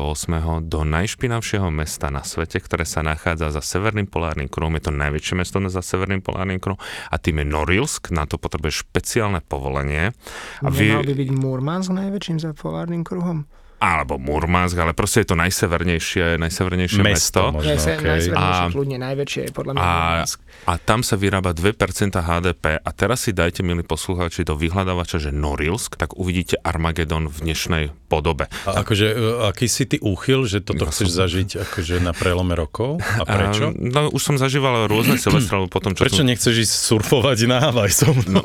[0.67, 4.75] do najšpinavšieho mesta na svete, ktoré sa nachádza za Severným polárnym kruhom.
[4.75, 8.89] Je to najväčšie mesto za Severným polárnym kruhom a tým je Norilsk na to potrebuješ
[8.89, 10.17] špeciálne povolenie.
[10.63, 11.09] A Nemal vy...
[11.13, 13.49] by byť Murmansk najväčším za polárnym kruhom?
[13.79, 17.55] Alebo Murmansk, ale proste je to najsevernejšie, najsevernejšie mesto.
[17.55, 17.63] mesto.
[17.63, 18.31] Možno, okay.
[18.35, 20.27] a, kľudne najväčšie je podľa mňa a,
[20.67, 21.79] a tam sa vyrába 2%
[22.11, 27.37] HDP a teraz si dajte, milí poslucháči, do vyhľadávača, že Norilsk, tak uvidíte Armagedon v
[27.47, 28.51] dnešnej podobe.
[28.67, 31.29] A akože, e, aký si ty úchyl, že toto ja chceš som...
[31.29, 32.99] zažiť akože na prelome rokov?
[32.99, 33.71] A prečo?
[33.71, 36.29] A, no, už som zažíval rôzne Silvestre, potom čo Prečo som...
[36.29, 38.17] nechceš ísť surfovať na Havaj som?
[38.27, 38.43] No.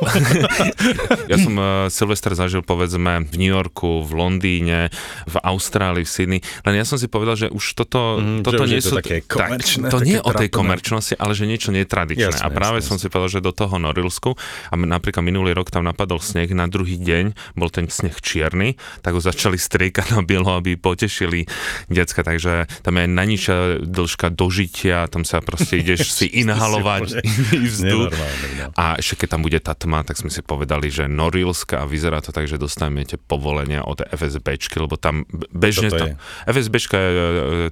[1.32, 4.92] ja som uh, Silvester zažil povedzme v New Yorku, v Londýne,
[5.28, 6.40] v Austrálii, v Sydney.
[6.64, 8.96] Len ja som si povedal, že už toto, mm, toto nie sú...
[8.96, 12.40] To, také komerčné, tak, to nie o tej komerčnosti, ale že niečo netradičné.
[12.40, 14.36] Jasne, a práve jasne, som si povedal, že do toho Norilsku,
[14.70, 19.14] a napríklad minulý rok tam napadol sneh, na druhý deň bol ten sneh čierny, tak
[19.14, 21.46] ho začali striekať na bielo, aby potešili
[21.92, 22.26] decka.
[22.26, 27.22] Takže tam je najnižšia dĺžka dožitia, tam sa proste ideš si inhalovať
[27.70, 28.10] vzduch.
[28.10, 28.74] No.
[28.74, 32.24] A ešte keď tam bude tá tma, tak sme si povedali, že Norilsk a vyzerá
[32.26, 35.90] to tak, že dostanete povolenia od FSBčky, lebo tam tam bežne...
[35.94, 36.16] to je?
[36.50, 37.24] FSB je e,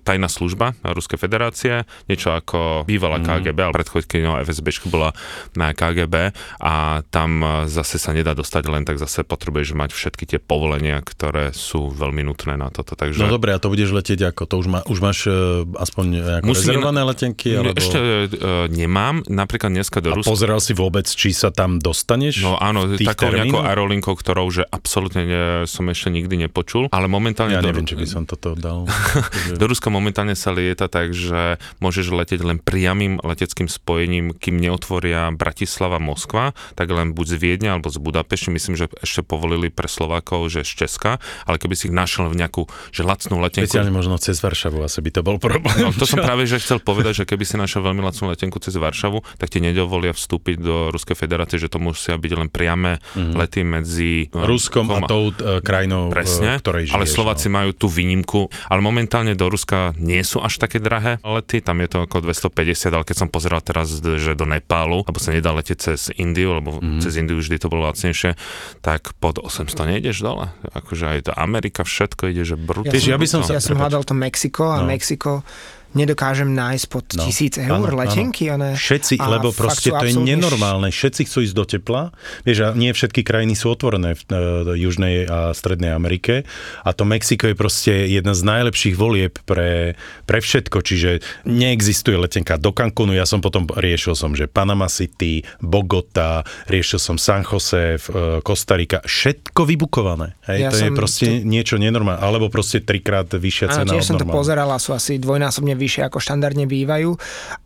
[0.06, 3.26] tajná služba Ruskej federácie, niečo ako bývalá mm.
[3.26, 5.10] KGB, ale predchodkyňou FSB bola
[5.58, 10.40] na KGB a tam zase sa nedá dostať len tak, zase potrebuješ mať všetky tie
[10.42, 12.94] povolenia, ktoré sú veľmi nutné na toto.
[12.94, 13.26] Takže...
[13.26, 14.42] No dobre, a to budeš letieť ako?
[14.46, 16.06] To už, má, už máš uh, aspoň
[16.46, 17.58] Musím rezervované letenky?
[17.58, 17.78] Alebo...
[17.78, 20.30] Ešte uh, nemám, napríklad dneska do Ruska.
[20.30, 22.46] A pozeral si vôbec, či sa tam dostaneš?
[22.46, 27.31] No áno, takou nejakou aerolinkou, ktorou že absolútne ne, som ešte nikdy nepočul, ale momentálne
[27.32, 27.56] momentálne...
[27.56, 28.86] Ja neviem, či by som toto dal.
[29.60, 35.32] do Ruska momentálne sa lieta tak, že môžeš letieť len priamým leteckým spojením, kým neotvoria
[35.32, 38.52] Bratislava, Moskva, tak len buď z Viedne alebo z Budapešti.
[38.52, 42.36] Myslím, že ešte povolili pre Slovákov, že z Česka, ale keby si ich našiel v
[42.36, 43.72] nejakú že lacnú letenku...
[43.72, 45.88] Speciálne možno cez Varšavu asi by to bol problém.
[45.88, 48.76] No, to som práve že chcel povedať, že keby si našiel veľmi lacnú letenku cez
[48.76, 53.36] Varšavu, tak ti nedovolia vstúpiť do Ruskej federácie, že to musia byť len priame mm-hmm.
[53.38, 56.96] lety medzi Ruskom a tou uh, krajinou, Presne, ktorej žiješ.
[56.98, 57.62] Ale Slováci no.
[57.62, 61.88] majú tú výnimku, ale momentálne do Ruska nie sú až také drahé lety, tam je
[61.88, 65.78] to ako 250, ale keď som pozeral teraz, že do Nepálu, alebo sa nedá letieť
[65.94, 67.00] cez Indiu, lebo mm.
[67.06, 68.34] cez Indiu vždy to bolo lacnejšie,
[68.82, 70.50] tak pod 800 nejdeš dole.
[70.74, 72.98] Akože aj to Amerika, všetko ide, že brutálne.
[72.98, 74.90] Ja, ja, by som, ja som hľadal to Mexiko a no.
[74.90, 75.46] Mexiko
[75.92, 78.48] nedokážem nájsť pod no, tisíc eur áno, letenky.
[78.52, 78.74] Áno.
[78.74, 80.90] Všetci, lebo proste to je nenormálne.
[80.90, 82.04] Všetci chcú ísť do tepla.
[82.48, 86.48] Vieš, a nie všetky krajiny sú otvorené v uh, Južnej a Strednej Amerike.
[86.84, 90.78] A to Mexiko je proste jedna z najlepších volieb pre, pre všetko.
[90.82, 91.10] Čiže
[91.46, 93.14] neexistuje letenka do Cancúnu.
[93.14, 99.04] Ja som potom riešil som, že Panama City, Bogota, riešil som San Jose, uh, Kostarika.
[99.04, 100.40] Všetko vybukované.
[100.52, 101.48] Hej, ja to je proste to...
[101.48, 102.20] niečo nenormálne.
[102.20, 103.92] Alebo proste trikrát vyššia cena.
[103.96, 107.16] Áno, som to pozeral a sú asi dvojnásobne vyššie ako štandardne bývajú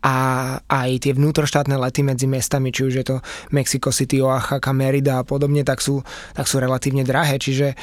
[0.02, 0.14] a
[0.66, 3.16] aj tie vnútroštátne lety medzi mestami, či už je to
[3.50, 6.00] Mexico City, Oaxaca, Merida a podobne, tak sú,
[6.32, 7.42] tak sú relatívne drahé.
[7.42, 7.74] Čiže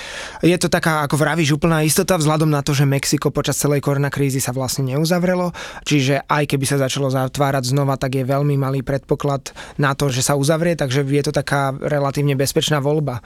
[0.42, 4.40] je to taká, ako vravíš, úplná istota vzhľadom na to, že Mexiko počas celej koronakrízy
[4.40, 5.52] sa vlastne neuzavrelo.
[5.84, 10.24] Čiže aj keby sa začalo zatvárať znova, tak je veľmi malý predpoklad na to, že
[10.24, 13.24] sa uzavrie, takže je to taká relatívne bezpečná voľba.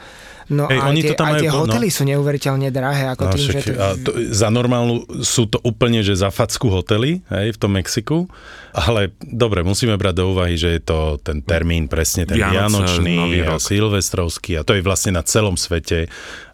[0.47, 1.59] No Ej, a oni tie, to tam aj tie no.
[1.59, 1.95] hotely no.
[1.95, 3.03] sú neuveriteľne drahé.
[3.11, 3.79] Ako no, tým, však, že to...
[3.83, 8.31] a to, za normálnu sú to úplne, že za facku hotely hej, v tom Mexiku,
[8.71, 13.43] ale dobre, musíme brať do úvahy, že je to ten termín presne ten Vianoce, Vianočný
[13.43, 16.07] a Silvestrovský a to je vlastne na celom svete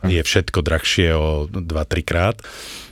[0.03, 2.37] je všetko drahšie o 2-3 krát.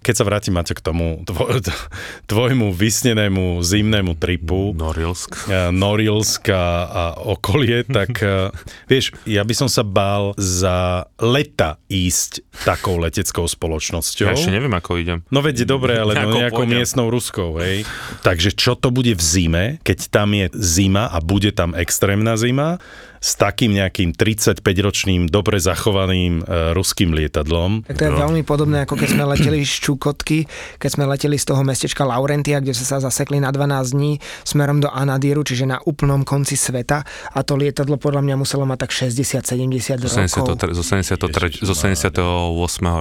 [0.02, 1.62] Keď sa vrátim, Maťo, k tomu tvoj,
[2.32, 5.45] tvojmu vysnenému zimnému tripu Norilsk.
[5.69, 8.17] Norilsk a okolie, tak
[8.89, 14.32] vieš, ja by som sa bál za leta ísť takou leteckou spoločnosťou.
[14.32, 15.19] Ja ešte neviem, ako idem.
[15.30, 16.82] No veď dobre, ale no nejakou pôjdem.
[16.82, 17.86] miestnou ruskou, hej.
[18.26, 22.82] Takže čo to bude v zime, keď tam je zima a bude tam extrémna zima,
[23.21, 27.86] s takým nejakým 35-ročným, dobre zachovaným e, ruským lietadlom.
[27.86, 28.21] Tak to je no.
[28.25, 30.49] veľmi podobné, ako keď sme leteli z Čukotky,
[30.81, 34.81] keď sme leteli z toho mestečka Laurentia, kde sme sa zasekli na 12 dní smerom
[34.81, 38.91] do Anadíru, čiže na úplnom konci sveta a to lietadlo podľa mňa muselo mať tak
[39.13, 40.73] 60-70 rokov.
[40.73, 42.17] Zo, 73, zo 78.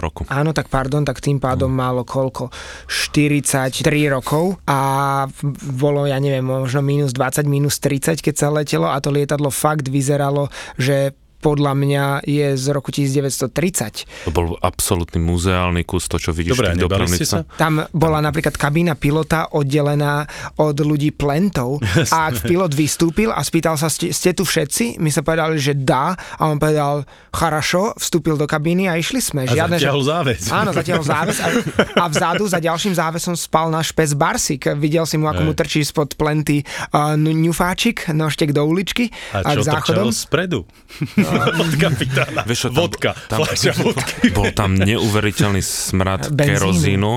[0.05, 0.29] roku.
[0.29, 1.81] Áno, tak pardon, tak tým pádom mm.
[1.81, 2.53] málo koľko?
[2.93, 3.81] 43
[4.13, 5.25] rokov a
[5.65, 9.89] bolo, ja neviem, možno minus 20, minus 30, keď sa letelo a to lietadlo fakt
[9.89, 14.29] vyzeralo vyzeralo, že podľa mňa je z roku 1930.
[14.29, 17.43] To bol absolútny muzeálny kus, to čo vidíš Dobre, v tých sa?
[17.57, 20.29] Tam bola napríklad kabína pilota oddelená
[20.61, 21.81] od ľudí plentov
[22.15, 25.01] a ak pilot vystúpil a spýtal sa, ste, ste tu všetci?
[25.01, 29.49] My sa povedali, že dá a on povedal, charašo, vstúpil do kabíny a išli sme.
[29.49, 30.41] Žiadne, a zatiaľ záves.
[30.53, 31.49] Áno, zatiaľ záves a,
[31.97, 34.69] a vzadu za ďalším závesom spal náš pes Barsik.
[34.77, 36.61] Videl si mu, ako mu trčí spod plenty
[36.93, 39.09] uh, ňufáčik, nožtek do uličky.
[39.33, 40.69] A čo trčalo spredu?
[41.17, 41.30] No,
[41.63, 42.43] od kapitána.
[42.45, 43.39] Vieš, tam, vodka, tam,
[43.87, 44.31] vodky.
[44.35, 46.51] Bol tam neuveriteľný smrad Benzínu.
[46.57, 47.13] kerozínu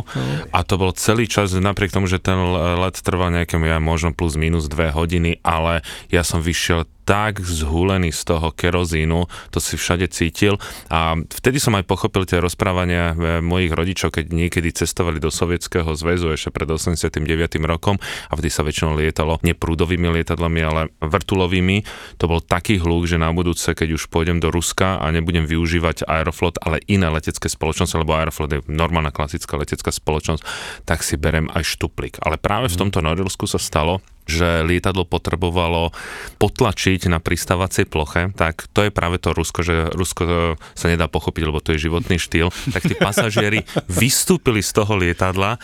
[0.53, 2.37] a to bol celý čas, napriek tomu, že ten
[2.79, 8.15] let trval nejaké, ja možno plus minus dve hodiny, ale ja som vyšiel tak zhulený
[8.15, 10.55] z toho kerozínu, to si všade cítil
[10.87, 15.91] a vtedy som aj pochopil tie rozprávania e, mojich rodičov, keď niekedy cestovali do Sovietskeho
[15.93, 17.19] zväzu ešte pred 89.
[17.67, 21.83] rokom a vtedy sa väčšinou lietalo neprúdovými lietadlami, ale vrtulovými.
[22.23, 26.07] To bol taký hluk, že na budúce, keď už pôjdem do Ruska a nebudem využívať
[26.07, 30.41] Aeroflot, ale iné letecké spoločnosti, lebo Aeroflot je normálna klasická letecká spoločnosť,
[30.87, 32.23] tak si berem aj štuplík.
[32.23, 32.81] Ale práve v mhm.
[32.87, 35.91] tomto Norilsku sa stalo, že lietadlo potrebovalo
[36.39, 41.43] potlačiť na pristávacej ploche, tak to je práve to Rusko, že Rusko sa nedá pochopiť,
[41.43, 45.59] lebo to je životný štýl, tak tí pasažieri vystúpili z toho lietadla,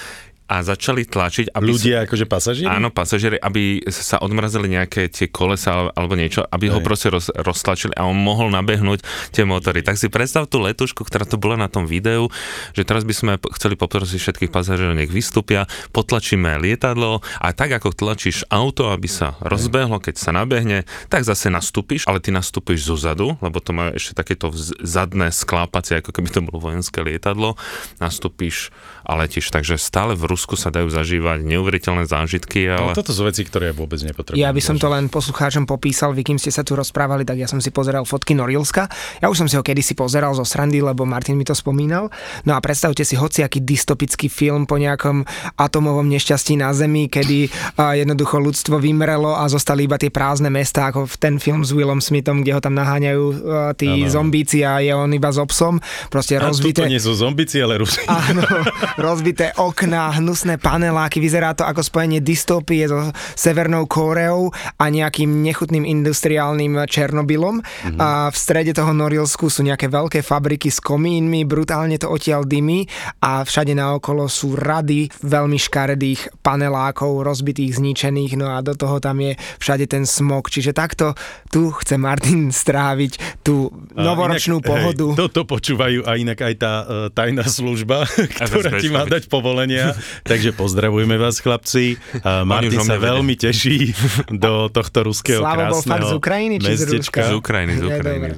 [0.49, 1.53] a začali tlačiť.
[1.53, 2.69] Aby Ľudia sa, akože pasažieri?
[2.73, 6.73] Áno, pasažieri, aby sa odmrazili nejaké tie kolesa alebo niečo, aby Aj.
[6.73, 9.85] ho proste roz, roztlačili a on mohol nabehnúť tie motory.
[9.85, 12.33] Tak si predstav tú letušku, ktorá to bola na tom videu,
[12.73, 17.93] že teraz by sme chceli poprosiť všetkých pasažierov, nech vystúpia, potlačíme lietadlo a tak ako
[17.93, 22.97] tlačíš auto, aby sa rozbehlo, keď sa nabehne, tak zase nastúpiš, ale ty nastúpiš zo
[22.97, 24.49] zadu, lebo to má ešte takéto
[24.81, 27.53] zadné sklápacie, ako keby to bolo vojenské lietadlo,
[28.01, 28.73] nastúpiš
[29.09, 29.49] a letíš.
[29.49, 32.69] Takže stále v Rusku sa dajú zažívať neuveriteľné zážitky.
[32.69, 32.93] No, ale...
[32.93, 34.37] No, toto sú veci, ktoré ja vôbec nepotrebujem.
[34.37, 37.49] Ja by som to len poslucháčom popísal, vy kým ste sa tu rozprávali, tak ja
[37.49, 38.85] som si pozeral fotky Norilska.
[39.17, 42.13] Ja už som si ho kedysi pozeral zo srandy, lebo Martin mi to spomínal.
[42.45, 45.25] No a predstavte si hociaký dystopický film po nejakom
[45.57, 50.93] atomovom nešťastí na Zemi, kedy uh, jednoducho ľudstvo vymrelo a zostali iba tie prázdne mesta,
[50.93, 53.35] ako v ten film s Willom Smithom, kde ho tam naháňajú uh,
[53.73, 54.13] tí ano.
[54.13, 55.81] zombíci a je on iba s obsom.
[56.13, 56.85] Proste a rozbité.
[56.85, 58.05] nie sú zombíci, ale Rusi.
[58.05, 58.45] Áno,
[58.99, 65.87] rozbité okná, hnusné paneláky, vyzerá to ako spojenie dystopie so Severnou Kóreou a nejakým nechutným
[65.87, 67.63] industriálnym Černobylom.
[67.63, 67.99] Mm-hmm.
[67.99, 72.85] A v strede toho Norilsku sú nejaké veľké fabriky s komínmi, brutálne to odtiaľ dymy
[73.23, 79.23] a všade naokolo sú rady veľmi škaredých panelákov, rozbitých, zničených, no a do toho tam
[79.23, 80.51] je všade ten smog.
[80.51, 81.15] Čiže takto
[81.47, 85.07] tu chce Martin stráviť tú novoročnú inak, pohodu.
[85.15, 88.03] Hej, toto počúvajú a inak aj tá uh, tajná služba,
[88.37, 89.93] ktorá ti má dať povolenia
[90.29, 91.97] Takže pozdravujeme vás, chlapci.
[92.23, 93.93] Martin sa veľmi teší
[94.33, 97.19] do tohto ruského Slavo krásneho bol fakt z Ukrajiny, či mestečka.
[97.29, 98.29] Z Ukrajiny, z Ukrajiny.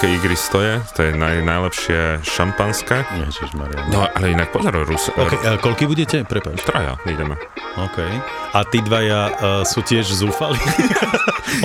[0.00, 3.02] sovietské igry stoje, to je naj, najlepšie šampanské.
[3.26, 3.90] Ježišmaria.
[3.90, 5.10] No ale inak pozor, Rus...
[5.12, 6.22] Okay, koľky budete?
[6.22, 6.62] Prepač.
[6.62, 7.34] Traja, ideme.
[7.74, 7.98] OK.
[8.50, 10.58] A tí dvaja uh, sú tiež zúfali?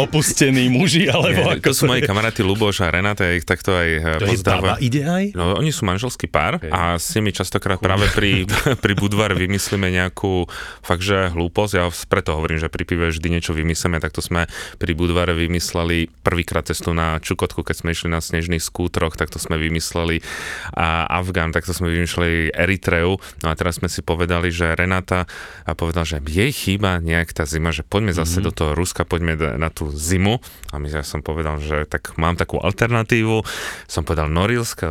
[0.05, 3.73] Opustení muži, alebo Nie, ako to sú moji kamaráti Luboš a Renata, ja ich takto
[3.73, 4.77] aj to pozdávam.
[4.81, 5.37] ide aj?
[5.37, 6.73] No, oni sú manželský pár okay.
[6.73, 7.85] a s nimi častokrát Chuj.
[7.85, 8.49] práve pri,
[8.83, 10.49] pri Budvar vymyslíme nejakú
[10.81, 11.73] fakt, že hlúposť.
[11.77, 14.49] Ja preto hovorím, že pri pive vždy niečo vymyslíme, tak to sme
[14.81, 19.37] pri Budvare vymysleli prvýkrát cestu na Čukotku, keď sme išli na snežných skútroch, tak to
[19.37, 20.25] sme vymysleli
[20.73, 23.21] a Afgán, tak to sme vymysleli Eritreu.
[23.45, 25.29] No a teraz sme si povedali, že Renata
[25.63, 28.47] a povedal, že jej chýba nejak tá zima, že poďme zase mm-hmm.
[28.47, 30.43] do toho Ruska, poďme na tú zimu.
[30.75, 33.47] A my ja som povedal, že tak mám takú alternatívu.
[33.87, 34.83] Som povedal Norilsk,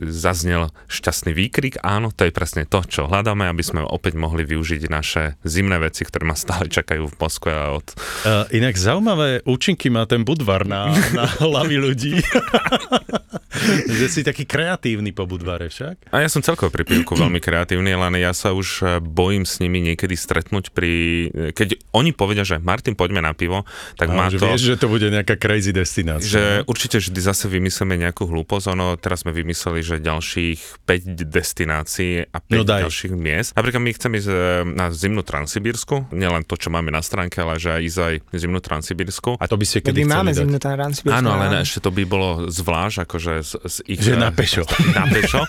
[0.00, 1.84] zaznel šťastný výkrik.
[1.84, 6.08] Áno, to je presne to, čo hľadáme, aby sme opäť mohli využiť naše zimné veci,
[6.08, 7.52] ktoré ma stále čakajú v Moskve.
[7.52, 7.86] A od...
[8.24, 12.24] Uh, inak zaujímavé účinky má ten Budvar na, na hlavy ľudí.
[13.98, 16.12] že si taký kreatívny po Budvare však.
[16.14, 19.58] A ja som celkovo pri pivku veľmi kreatívny, len ja sa už e, bojím s
[19.58, 20.92] nimi niekedy stretnúť pri...
[21.26, 23.66] E, keď oni povedia, že Martin, poďme na pivo,
[23.98, 24.46] tak má že to...
[24.46, 26.30] Vieš, že to bude nejaká crazy destinácia.
[26.30, 26.64] Že ne?
[26.70, 28.70] určite vždy zase vymyslíme nejakú hlúposť.
[28.78, 33.50] Ono, teraz sme vymysleli, že ďalších 5 destinácií a 5 no ďalších miest.
[33.58, 34.38] Napríklad my chceme ísť e,
[34.78, 38.60] na zimnú Transsibírsku, nielen to, čo máme na stránke, ale že aj ísť aj zimnú
[38.62, 39.30] Transsibírsku.
[39.40, 40.46] A to by ste kedy máme dať?
[40.46, 41.18] zimnú Transsibírsku.
[41.18, 43.98] Áno, ale ešte to by bolo zvlášť, akože z, z ich...
[43.98, 44.62] Že na pešo.
[44.98, 45.42] Na pešo,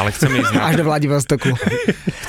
[0.00, 0.60] ale chceme ísť na...
[0.70, 1.50] Až do Vladivostoku.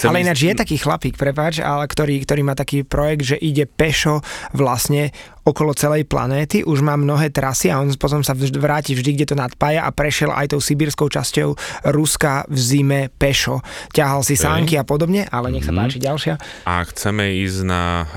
[0.05, 0.47] ale ináč ísť...
[0.47, 4.21] je taký chlapík, prepáč, ale ktorý, ktorý má taký projekt, že ide pešo
[4.53, 5.11] vlastne
[5.45, 9.35] okolo celej planéty, už má mnohé trasy a on potom sa vráti vždy, kde to
[9.37, 11.53] nadpája a prešiel aj tou sibírskou časťou
[11.93, 13.61] Ruska v zime pešo.
[13.93, 15.77] Ťahal si sánky a podobne, ale nech sa mm.
[15.77, 16.33] páči ďalšia.
[16.65, 18.07] A chceme ísť na uh,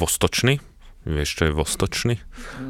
[0.00, 0.64] Vostočny,
[1.02, 2.14] Vieš, čo je vostočný?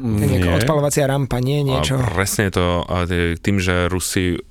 [0.01, 0.57] Nie.
[0.57, 2.01] Odpalovacia rampa, nie niečo?
[2.01, 2.81] A presne to,
[3.37, 4.41] tým, že Rusi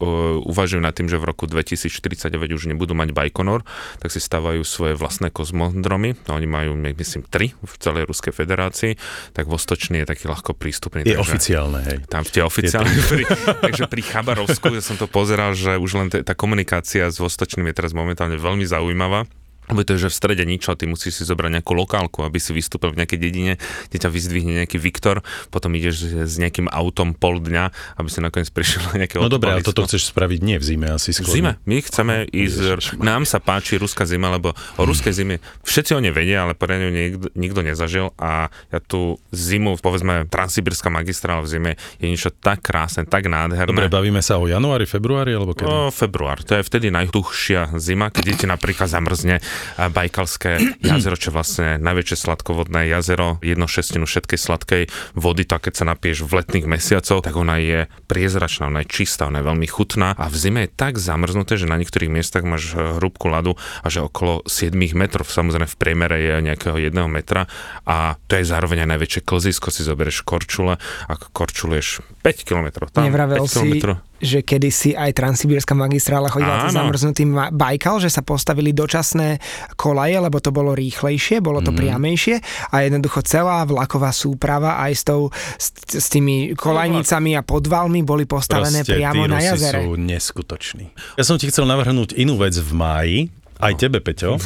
[0.47, 3.67] uvažujú nad tým, že v roku 2049 už nebudú mať Bajkonor,
[3.99, 6.15] tak si stavajú svoje vlastné kozmodromy.
[6.31, 8.95] Oni majú, myslím, tri v celej Ruskej federácii,
[9.35, 11.03] tak vostočný je taký ľahko prístupný.
[11.03, 11.99] Je takže, oficiálne, hej.
[12.07, 12.95] Tam tie oficiálne.
[13.13, 13.27] Pri,
[13.61, 17.75] takže pri Chabarovsku, ja som to pozeral, že už len tá komunikácia s vostočným je
[17.75, 19.27] teraz momentálne veľmi zaujímavá
[19.71, 22.51] lebo to je, že v strede ničo, ty musíš si zobrať nejakú lokálku, aby si
[22.51, 23.53] vystúpil v nejakej dedine,
[23.89, 25.23] kde ťa vyzdvihne nejaký Viktor,
[25.55, 29.55] potom ideš s nejakým autom pol dňa, aby si nakoniec prišiel na nejaké No dobre,
[29.55, 31.31] ale toto chceš spraviť nie v zime asi skôr.
[31.31, 31.53] V zime.
[31.63, 36.11] My chceme ísť, nám sa páči ruská zima, lebo o ruskej zime všetci o nej
[36.11, 41.71] vedia, ale poriadne nikto, nikto nezažil a ja tu zimu, povedzme, Transsibirská magistrála v zime
[42.03, 43.71] je niečo tak krásne, tak nádherné.
[43.71, 45.71] Dobre, bavíme sa o januári, februári alebo kedy?
[45.71, 49.39] O február, to je vtedy najtuchšia zima, keď ti napríklad zamrzne
[49.79, 50.61] Bajkalské
[50.91, 54.83] jazero, čo vlastne najväčšie sladkovodné jazero, jedno šestinu všetkej sladkej
[55.17, 59.29] vody, tak keď sa napieš v letných mesiacoch, tak ona je priezračná, ona je čistá,
[59.29, 60.15] ona je veľmi chutná.
[60.19, 64.05] A v zime je tak zamrznuté, že na niektorých miestach máš hrúbku ľadu a že
[64.05, 67.49] okolo 7 metrov, samozrejme v priemere je nejakého 1 metra.
[67.89, 70.77] A to je zároveň aj najväčšie klzisko, si zoberieš korčule.
[71.09, 73.99] A korčuluješ 5 km tam, Nevravel 5 km.
[73.99, 79.43] si že kedysi aj Transsibírska magistrála chodila cez zamrznutý Bajkal, že sa postavili dočasné
[79.75, 81.79] kolaje, lebo to bolo rýchlejšie, bolo to mm.
[81.83, 82.37] priamejšie
[82.71, 85.27] a jednoducho celá vlaková súprava aj s, tou,
[85.59, 89.83] s, s tými kolajnicami a podvalmi boli postavené Proste, priamo na jazere.
[89.83, 90.95] sú neskutoční.
[91.19, 93.19] Ja som ti chcel navrhnúť inú vec v máji,
[93.59, 94.39] aj tebe, Peťo.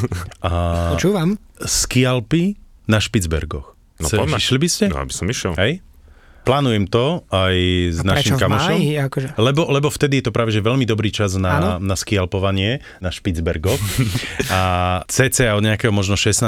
[0.45, 0.51] A
[0.97, 1.37] Počúvam.
[1.61, 2.57] Skialpy
[2.89, 3.77] na Špicbergoch.
[3.97, 4.85] No, Išli by ste?
[4.93, 5.57] No, aby som išiel.
[5.57, 5.81] Hej?
[6.47, 7.57] Plánujem to aj
[7.91, 8.79] s a našim kamošom.
[8.79, 9.29] Máji, akože?
[9.35, 13.83] lebo, lebo vtedy je to práve že veľmi dobrý čas na, na skialpovanie na Špicbergoch.
[14.55, 14.61] a
[15.11, 16.47] cca od nejakého možno 16.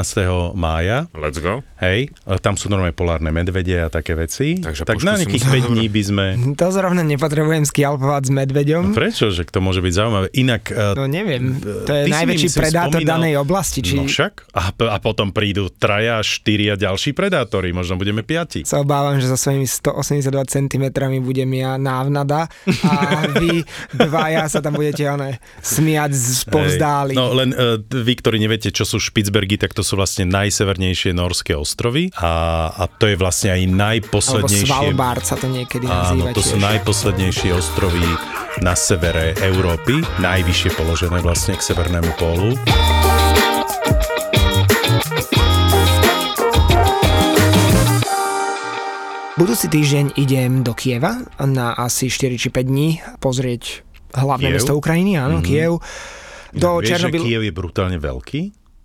[0.54, 1.11] mája.
[1.18, 1.66] Let's go.
[1.82, 4.62] Hej, tam sú normálne polárne medvede a také veci.
[4.62, 6.24] Takže tak na nejakých 5 dní by sme...
[6.54, 8.82] To zrovna nepotrebujem skialpovať s medveďom.
[8.90, 9.34] No prečo?
[9.34, 10.26] Že to môže byť zaujímavé.
[10.38, 10.62] Inak...
[10.70, 13.18] E, no neviem, to je najväčší predátor spomínal...
[13.18, 13.82] danej oblasti.
[13.82, 13.98] Či...
[13.98, 14.54] No však.
[14.54, 17.74] A, a potom prídu traja, štyria ďalší predátori.
[17.74, 18.62] Možno budeme piati.
[18.62, 20.85] Sa obávam, že so svojimi 100 182 cm
[21.24, 22.46] budem ja návnada
[22.85, 22.92] a
[23.40, 23.64] vy
[23.96, 27.14] dvaja sa tam budete one, smiať z povzdáli.
[27.16, 31.57] No len uh, vy, ktorí neviete, čo sú Špicbergy, tak to sú vlastne najsevernejšie norské
[31.57, 34.68] ostrovy a, a to je vlastne aj najposlednejšie...
[34.68, 38.05] Alebo Svalbard sa to niekedy nazýva Áno, to sú najposlednejšie ostrovy
[38.61, 42.59] na severe Európy, najvyššie položené vlastne k severnému pólu.
[49.38, 54.57] Budúci týždeň idem do Kieva na asi 4 či 5 dní pozrieť hlavné Kiev?
[54.59, 55.46] mesto Ukrajiny, áno, mm-hmm.
[55.46, 55.79] Kiev.
[56.59, 57.22] Do Vieš, Černobyl...
[57.22, 58.40] že Kiev je brutálne veľký?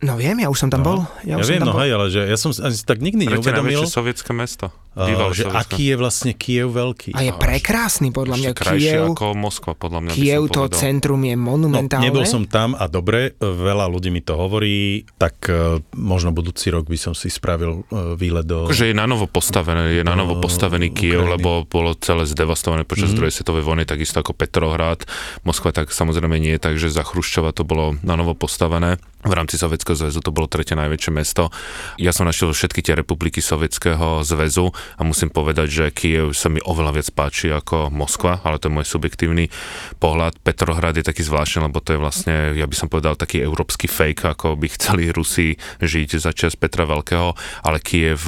[0.06, 0.86] No viem, ja už som tam no.
[0.86, 1.00] bol.
[1.26, 3.82] Ja, ja viem, no hej, ale že ja som ani tak nikdy Prečo neuvedomil.
[3.82, 4.70] Prečo sovietské mesto?
[4.93, 7.17] Uh, že aký je vlastne Kiev veľký.
[7.17, 9.17] A je prekrásny, podľa mňa Kiev.
[9.17, 12.06] ako Moskva, podľa mňa Kiev, to centrum je monumentálne.
[12.06, 16.69] No, nebol som tam a dobre, veľa ľudí mi to hovorí, tak uh, možno budúci
[16.69, 18.69] rok by som si spravil uh, výlet do...
[18.69, 21.34] Akože je na novo postavené, je na novo postavený Kiev, Ukrajiny.
[21.41, 23.17] lebo bolo celé zdevastované počas mm-hmm.
[23.17, 25.10] druhej svetovej vojny, takisto ako Petrohrad.
[25.41, 29.01] Moskva tak samozrejme nie, takže za Chruščova to bolo na novo postavené.
[29.23, 31.48] V rámci Sovietskeho zväzu to bolo tretie najväčšie mesto.
[31.96, 36.60] Ja som našiel všetky tie republiky Sovietskeho zväzu a musím povedať, že Kiev sa mi
[36.63, 39.50] oveľa viac páči ako Moskva, ale to je môj subjektívny
[39.98, 40.40] pohľad.
[40.42, 44.25] Petrohrad je taký zvláštny, lebo to je vlastne, ja by som povedal, taký európsky fake,
[44.25, 47.34] ako by chceli Rusi žiť za čas Petra Veľkého,
[47.65, 48.25] ale Kiev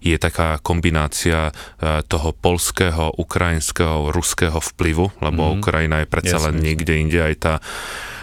[0.00, 5.58] je taká kombinácia e, toho polského, ukrajinského, ruského vplyvu, lebo mm-hmm.
[5.60, 7.54] Ukrajina je predsa len niekde inde aj tá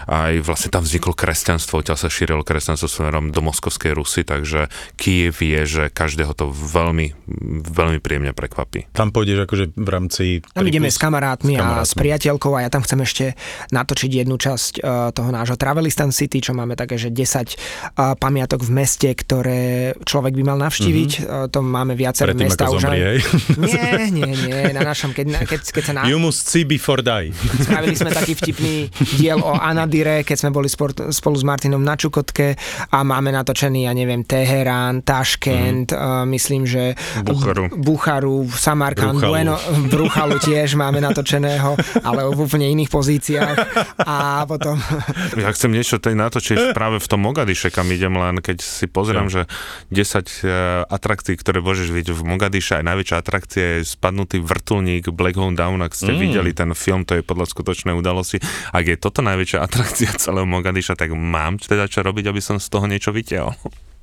[0.04, 4.68] aj vlastne tam vzniklo kresťanstvo, odtiaľ sa šírilo kresťanstvo smerom do Moskovskej Rusy, takže
[5.00, 7.16] Kiev je, že každého to veľmi,
[7.64, 8.92] veľmi príjemne prekvapí.
[8.92, 10.24] Tam pôjdeš akože v rámci...
[10.52, 13.24] Tam ideme s kamarátmi, s kamarátmi a s priateľkou a ja tam chcem ešte
[13.72, 18.18] natočiť jednu časť uh, toho nášho Travelistan City, čo máme také, že 10 uh, e,
[18.18, 21.10] pamiatok v meste, ktoré človek by mal navštíviť.
[21.16, 21.30] Mm-hmm.
[21.30, 22.68] Uh, to máme viaceré Predtým, mesta.
[22.68, 23.22] Už zomrie,
[23.74, 24.58] Nie, nie, nie.
[24.74, 26.00] Na našom, keď, keď, keď sa na...
[26.10, 27.32] You must see before die.
[27.62, 31.78] Spravili sme taký vtipný diel o Anad Madire, keď sme boli sport, spolu s Martinom
[31.78, 32.58] na Čukotke
[32.90, 36.02] a máme natočený, ja neviem, Teherán, Taškent, mm.
[36.02, 39.54] uh, myslím, že Bucharu, Bucharu Samarkand, Bueno,
[39.86, 43.56] Bruchalu tiež máme natočeného, ale v úplne iných pozíciách
[44.02, 44.74] a potom...
[45.38, 49.30] Ja chcem niečo tej natočiť práve v tom Mogadiše, kam idem len, keď si pozerám,
[49.30, 49.46] ja.
[49.46, 49.54] že
[49.94, 55.38] 10 uh, atrakcií, ktoré môžeš vidieť v Mogadiše, aj najväčšia atrakcia je spadnutý vrtulník Black
[55.38, 56.18] Hole Down, ak ste mm.
[56.18, 58.42] videli ten film, to je podľa skutočnej udalosti.
[58.74, 62.56] Ak je toto najväčšia atrakcia, atrakcia celého Mogadiša, tak mám teda čo robiť, aby som
[62.56, 63.52] z toho niečo vytiahol.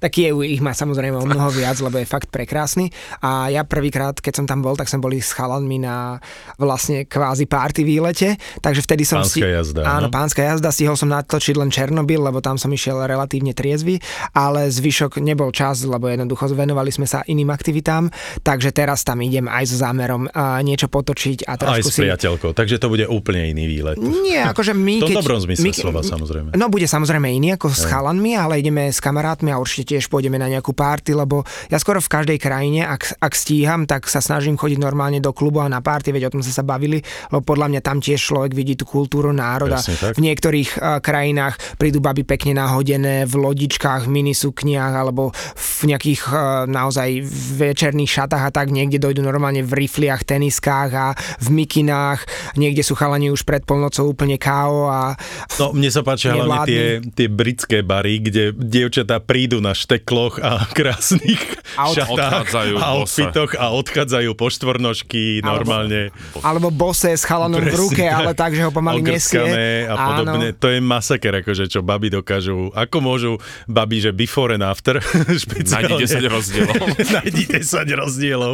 [0.02, 2.90] Tak je, ich má samozrejme o mnoho viac, lebo je fakt prekrásny.
[3.22, 6.18] A ja prvýkrát, keď som tam bol, tak sme boli s chalanmi na
[6.58, 9.46] vlastne kvázi party výlete, takže vtedy som pánska si...
[9.46, 9.82] jazda.
[9.86, 10.14] Áno, no?
[10.14, 14.02] pánska jazda, stihol som natočiť len Černobyl, lebo tam som išiel relatívne triezvy,
[14.34, 18.10] ale zvyšok nebol čas, lebo jednoducho venovali sme sa iným aktivitám,
[18.42, 22.50] takže teraz tam idem aj so zámerom uh, niečo potočiť a trošku Aj s priateľkou,
[22.52, 22.58] si...
[22.58, 23.98] takže to bude úplne iný výlet.
[24.00, 24.96] Nie, akože my...
[24.98, 26.50] V tom keď, dobrom zmysle my, slova, samozrejme.
[26.56, 30.40] No bude samozrejme iný ako s chalanmi, ale ideme s kamarátmi a určite tiež pôjdeme
[30.40, 34.56] na nejakú párty, lebo ja skoro v každej krajine, ak, ak stíham, tak sa snažím
[34.56, 37.68] chodiť normálne do klubu a na párty, veď o tom sa sa bavili, lebo podľa
[37.68, 39.84] mňa tam tiež človek vidí tú kultúru národa.
[40.16, 46.22] V niektorých uh, krajinách prídu baby pekne nahodené v lodičkách, v minisukniach alebo v nejakých
[46.32, 47.20] uh, naozaj
[47.60, 51.08] večerných šatách a tak niekde dojdú normálne v rifliach, teniskách a
[51.42, 52.24] v mikinách,
[52.56, 55.18] niekde sú chalani už pred polnocou úplne KO a
[55.60, 60.36] No, mne sa páčia hlavne tie, tie britské bary, kde dievčatá prídu na šteklo šaloch
[60.40, 61.42] a krásnych
[61.78, 66.12] Out, šatách a outfitoch a odchádzajú po štvornožky normálne.
[66.44, 69.88] Alebo bose s chalanom Presne, v ruke, ale tak, že ho pomaly nesie.
[69.88, 70.52] a podobne.
[70.52, 70.60] Áno.
[70.60, 72.70] To je masaker, akože čo baby dokážu.
[72.76, 73.32] Ako môžu
[73.72, 75.00] baby, že before and after
[75.48, 75.96] špeciálne.
[75.96, 76.86] Nájdi 10 rozdielov.
[77.24, 78.54] Nájdi 10 rozdielov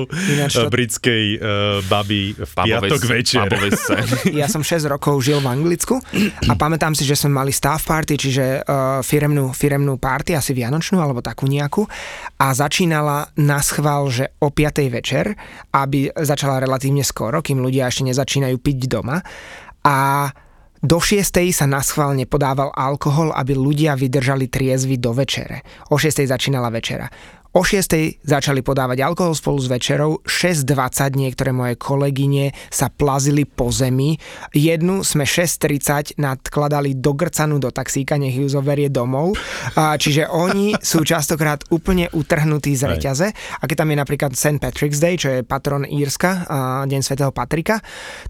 [0.54, 0.70] to...
[0.70, 3.50] britskej uh, baby v piatok večer.
[4.30, 5.98] ja som 6 rokov žil v Anglicku
[6.46, 11.02] a pamätám si, že sme mali staff party, čiže uh, firemnú, firemnú party, asi vianočnú,
[11.02, 11.88] alebo takú koniaku
[12.44, 14.84] a začínala na schvál, že o 5.
[14.92, 15.32] večer,
[15.72, 19.24] aby začala relatívne skoro, kým ľudia ešte nezačínajú piť doma.
[19.88, 20.28] A
[20.78, 21.24] do 6.
[21.56, 25.66] sa na schválne podával alkohol, aby ľudia vydržali triezvy do večere.
[25.90, 26.28] O 6.
[26.30, 27.10] začínala večera.
[27.58, 28.22] O 6.
[28.22, 34.14] začali podávať alkohol spolu s večerou, 6.20 niektoré moje kolegyne sa plazili po zemi,
[34.54, 39.42] jednu sme 6.30 nadkladali do grcanu do taxíka, nech ju zoberie domov,
[39.74, 44.62] a, čiže oni sú častokrát úplne utrhnutí z reťaze a keď tam je napríklad St.
[44.62, 47.82] Patrick's Day, čo je patron Írska, a Deň svätého Patrika,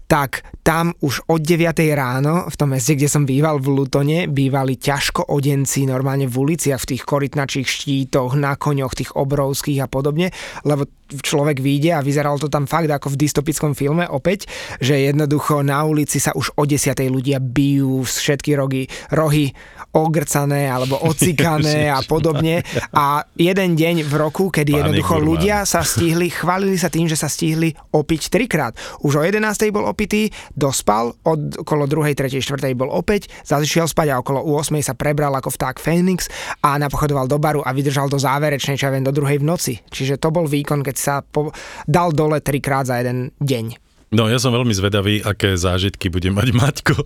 [0.08, 1.68] tak tam už od 9.
[1.92, 6.80] ráno v tom meste, kde som býval v Lutone, bývali ťažko odenci normálne v uliciach,
[6.80, 10.30] v tých korytnačích štítoch, na koňoch, tých obrovských a podobne,
[10.62, 14.44] lebo človek vyjde a vyzeralo to tam fakt ako v dystopickom filme opäť,
[14.78, 19.52] že jednoducho na ulici sa už o desiatej ľudia bijú všetky rohy, rohy
[19.96, 22.60] ogrcané alebo ocikané a podobne.
[22.92, 27.30] A jeden deň v roku, kedy jednoducho ľudia sa stihli, chválili sa tým, že sa
[27.30, 28.76] stihli opiť trikrát.
[29.00, 29.40] Už o 11.
[29.72, 32.12] bol opitý, dospal, od okolo 2.
[32.12, 32.40] 3.
[32.40, 32.76] 4.
[32.76, 34.76] bol opäť, zašiel spať a okolo 8.
[34.84, 36.28] sa prebral ako vták Fénix
[36.60, 39.74] a napochodoval do baru a vydržal do záverečnej, čo ja viem, do druhej v noci.
[39.88, 41.54] Čiže to bol výkon, keď sa po,
[41.86, 43.78] dal dole trikrát za jeden deň.
[44.08, 46.96] No ja som veľmi zvedavý, aké zážitky bude mať Maťko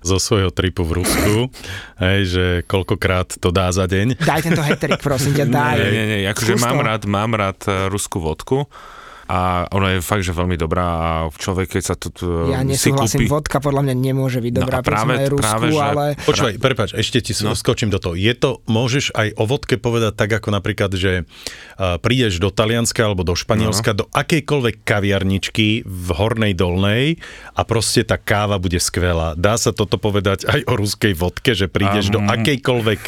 [0.00, 1.52] zo svojho tripu v Rusku.
[2.00, 4.16] Hej, že koľkokrát to dá za deň.
[4.16, 5.76] Daj tento hetrik, prosím ťa, daj.
[5.76, 8.64] Nie, nie, nie, akože mám rád, mám rád eh, ruskú vodku
[9.26, 12.10] a ono je fakt, že veľmi dobrá a človek, keď sa tu
[12.46, 13.30] Ja nesúhlasím, kúpi...
[13.30, 15.82] vodka podľa mňa nemôže byť no dobrá, no práve, Rusku, práve, že...
[15.82, 16.04] ale...
[16.22, 17.58] Počúvaj, prepáč, ešte ti no.
[17.58, 18.14] skočím do toho.
[18.14, 23.02] Je to, môžeš aj o vodke povedať tak, ako napríklad, že uh, prídeš do Talianska
[23.02, 23.98] alebo do Španielska, no.
[23.98, 27.18] do akejkoľvek kaviarničky v Hornej Dolnej
[27.58, 29.34] a proste tá káva bude skvelá.
[29.34, 33.00] Dá sa toto povedať aj o ruskej vodke, že prídeš um, do akejkoľvek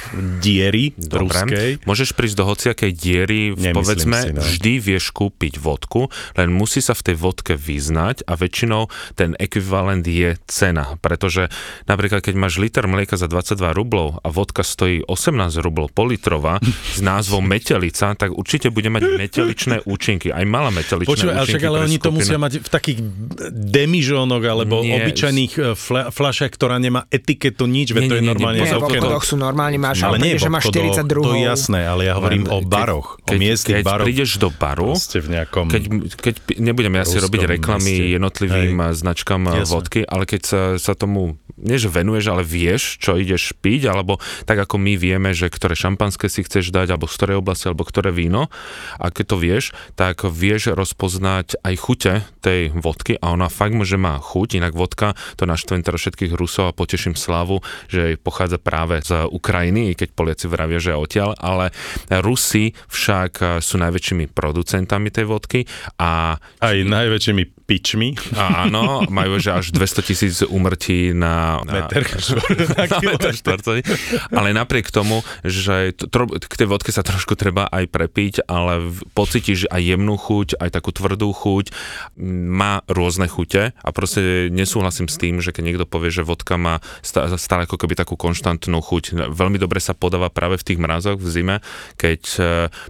[0.42, 1.30] diery dobre.
[1.30, 1.68] ruskej.
[1.86, 4.42] Môžeš prísť do hociakej diery, povedzme, si, no.
[4.42, 10.04] vždy vieš kúpiť vodku len musí sa v tej vodke vyznať a väčšinou ten ekvivalent
[10.04, 11.48] je cena, pretože
[11.86, 17.00] napríklad keď máš liter mlieka za 22 rublov a vodka stojí 18 rublov politrová s
[17.00, 21.58] názvom metelica, tak určite bude mať meteličné účinky, aj malá meteličné Počuva, účinky.
[21.58, 22.98] Počuvaj, ale oni to musia mať v takých
[23.52, 28.60] demižónoch alebo Nie, obyčajných e, fla, fľašách, ktorá nemá etiketu, nič, veď to je normálne
[28.62, 31.32] nie, v obchodoch sú normálne, máš, ale nie, že máš 40 druhov.
[31.32, 34.06] To je jasné, ale ja hovorím Len, o baroch, keď, o miestnych keď baroch.
[34.06, 35.66] prídeš do baru, v nejakom...
[35.68, 38.14] keď keď nebudem ja si robiť reklamy meste.
[38.14, 38.94] jednotlivým Hej.
[39.02, 39.66] značkám Jasne.
[39.68, 44.22] vodky, ale keď sa, sa tomu, nie že venuješ, ale vieš, čo ideš piť, alebo
[44.46, 47.86] tak ako my vieme, že ktoré šampanské si chceš dať, alebo z ktorej oblasti, alebo
[47.86, 48.50] ktoré víno,
[48.98, 49.64] a keď to vieš,
[49.98, 55.18] tak vieš rozpoznať aj chute tej vodky a ona fakt môže má chuť, inak vodka,
[55.34, 60.46] to naštvem teraz všetkých Rusov a poteším slavu, že pochádza práve z Ukrajiny, keď Poliaci
[60.46, 61.74] vravia, že odtiaľ, ale
[62.10, 65.60] Rusi však sú najväčšími producentami tej vodky
[65.98, 66.38] a...
[66.38, 68.16] Aj najväčšími pičmi.
[68.32, 72.04] Áno, majú že až 200 tisíc umrtí na, na meter
[73.32, 73.80] štvorcový.
[74.34, 79.68] Ale napriek tomu, že to, k tej vodke sa trošku treba aj prepiť, ale pocítiš
[79.72, 81.72] aj jemnú chuť, aj takú tvrdú chuť.
[82.52, 86.84] Má rôzne chute a proste nesúhlasím s tým, že keď niekto povie, že vodka má
[87.02, 89.32] stále ako keby takú konštantnú chuť.
[89.32, 91.56] Veľmi dobre sa podáva práve v tých mrazoch v zime,
[91.96, 92.42] keď e,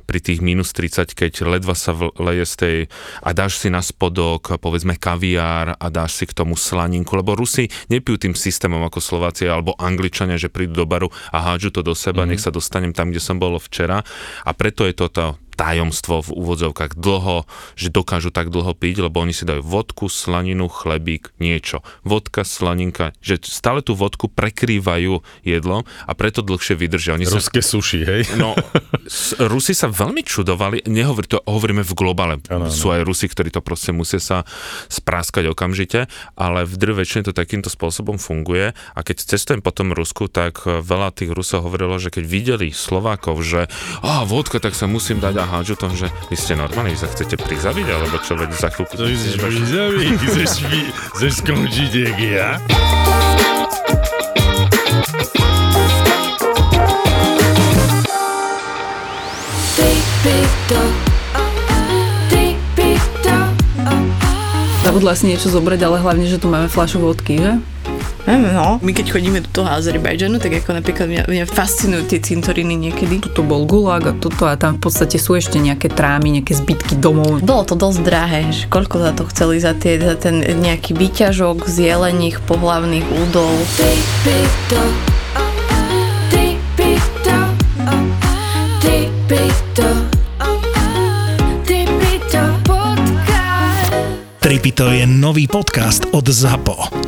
[0.05, 2.77] pri tých minus 30, keď ledva sa leje z tej
[3.23, 7.71] a dáš si na spodok povedzme kaviár a dáš si k tomu slaninku, lebo Rusi
[7.89, 11.93] nepijú tým systémom ako Slováci alebo Angličania, že prídu do baru a hádžu to do
[11.93, 12.33] seba, mm-hmm.
[12.33, 14.01] nech sa dostanem tam, kde som bol včera
[14.43, 17.43] a preto je to to tajomstvo v úvodzovkách dlho,
[17.75, 21.83] že dokážu tak dlho piť, lebo oni si dajú vodku, slaninu, chlebík, niečo.
[22.07, 27.19] Vodka, slaninka, že stále tú vodku prekrývajú jedlom a preto dlhšie vydržia.
[27.19, 28.23] Oni Ruské sa, suši, hej?
[28.39, 28.55] No,
[29.51, 32.39] Rusi sa veľmi čudovali, nehovorí to, hovoríme v globále.
[32.47, 32.71] Ano.
[32.71, 34.47] Sú aj Rusi, ktorí to proste musia sa
[34.87, 36.07] spráskať okamžite,
[36.39, 41.11] ale v drvečne to takýmto spôsobom funguje a keď cestujem po tom Rusku, tak veľa
[41.11, 43.67] tých Rusov hovorilo, že keď videli Slovákov, že
[44.07, 47.09] a vodka, tak sa musím dať a hádžu to, že vy ste normálni, vy sa
[47.09, 48.95] chcete prizaviť, alebo čo, veď za chvíľku...
[49.01, 50.51] To chceš prizaviť, chceš,
[51.17, 52.49] chceš skončiť jak ja?
[64.85, 67.78] Zabudla si niečo zobrať, ale hlavne, že tu máme fľašu vodky, že?
[68.29, 72.77] No, my keď chodíme do toho Azerbajdžanu, tak ako napríklad mňa, mňa fascinujú tie cintoriny
[72.77, 73.25] niekedy.
[73.25, 77.01] Tuto bol gulag a toto a tam v podstate sú ešte nejaké trámy, nejaké zbytky
[77.01, 77.41] domov.
[77.41, 81.65] Bolo to dosť drahé, že koľko za to chceli za, tie, za ten nejaký výťažok
[81.73, 83.49] z jelených pohlavných údov.
[94.45, 97.08] Tripito je nový podcast od ZAPO.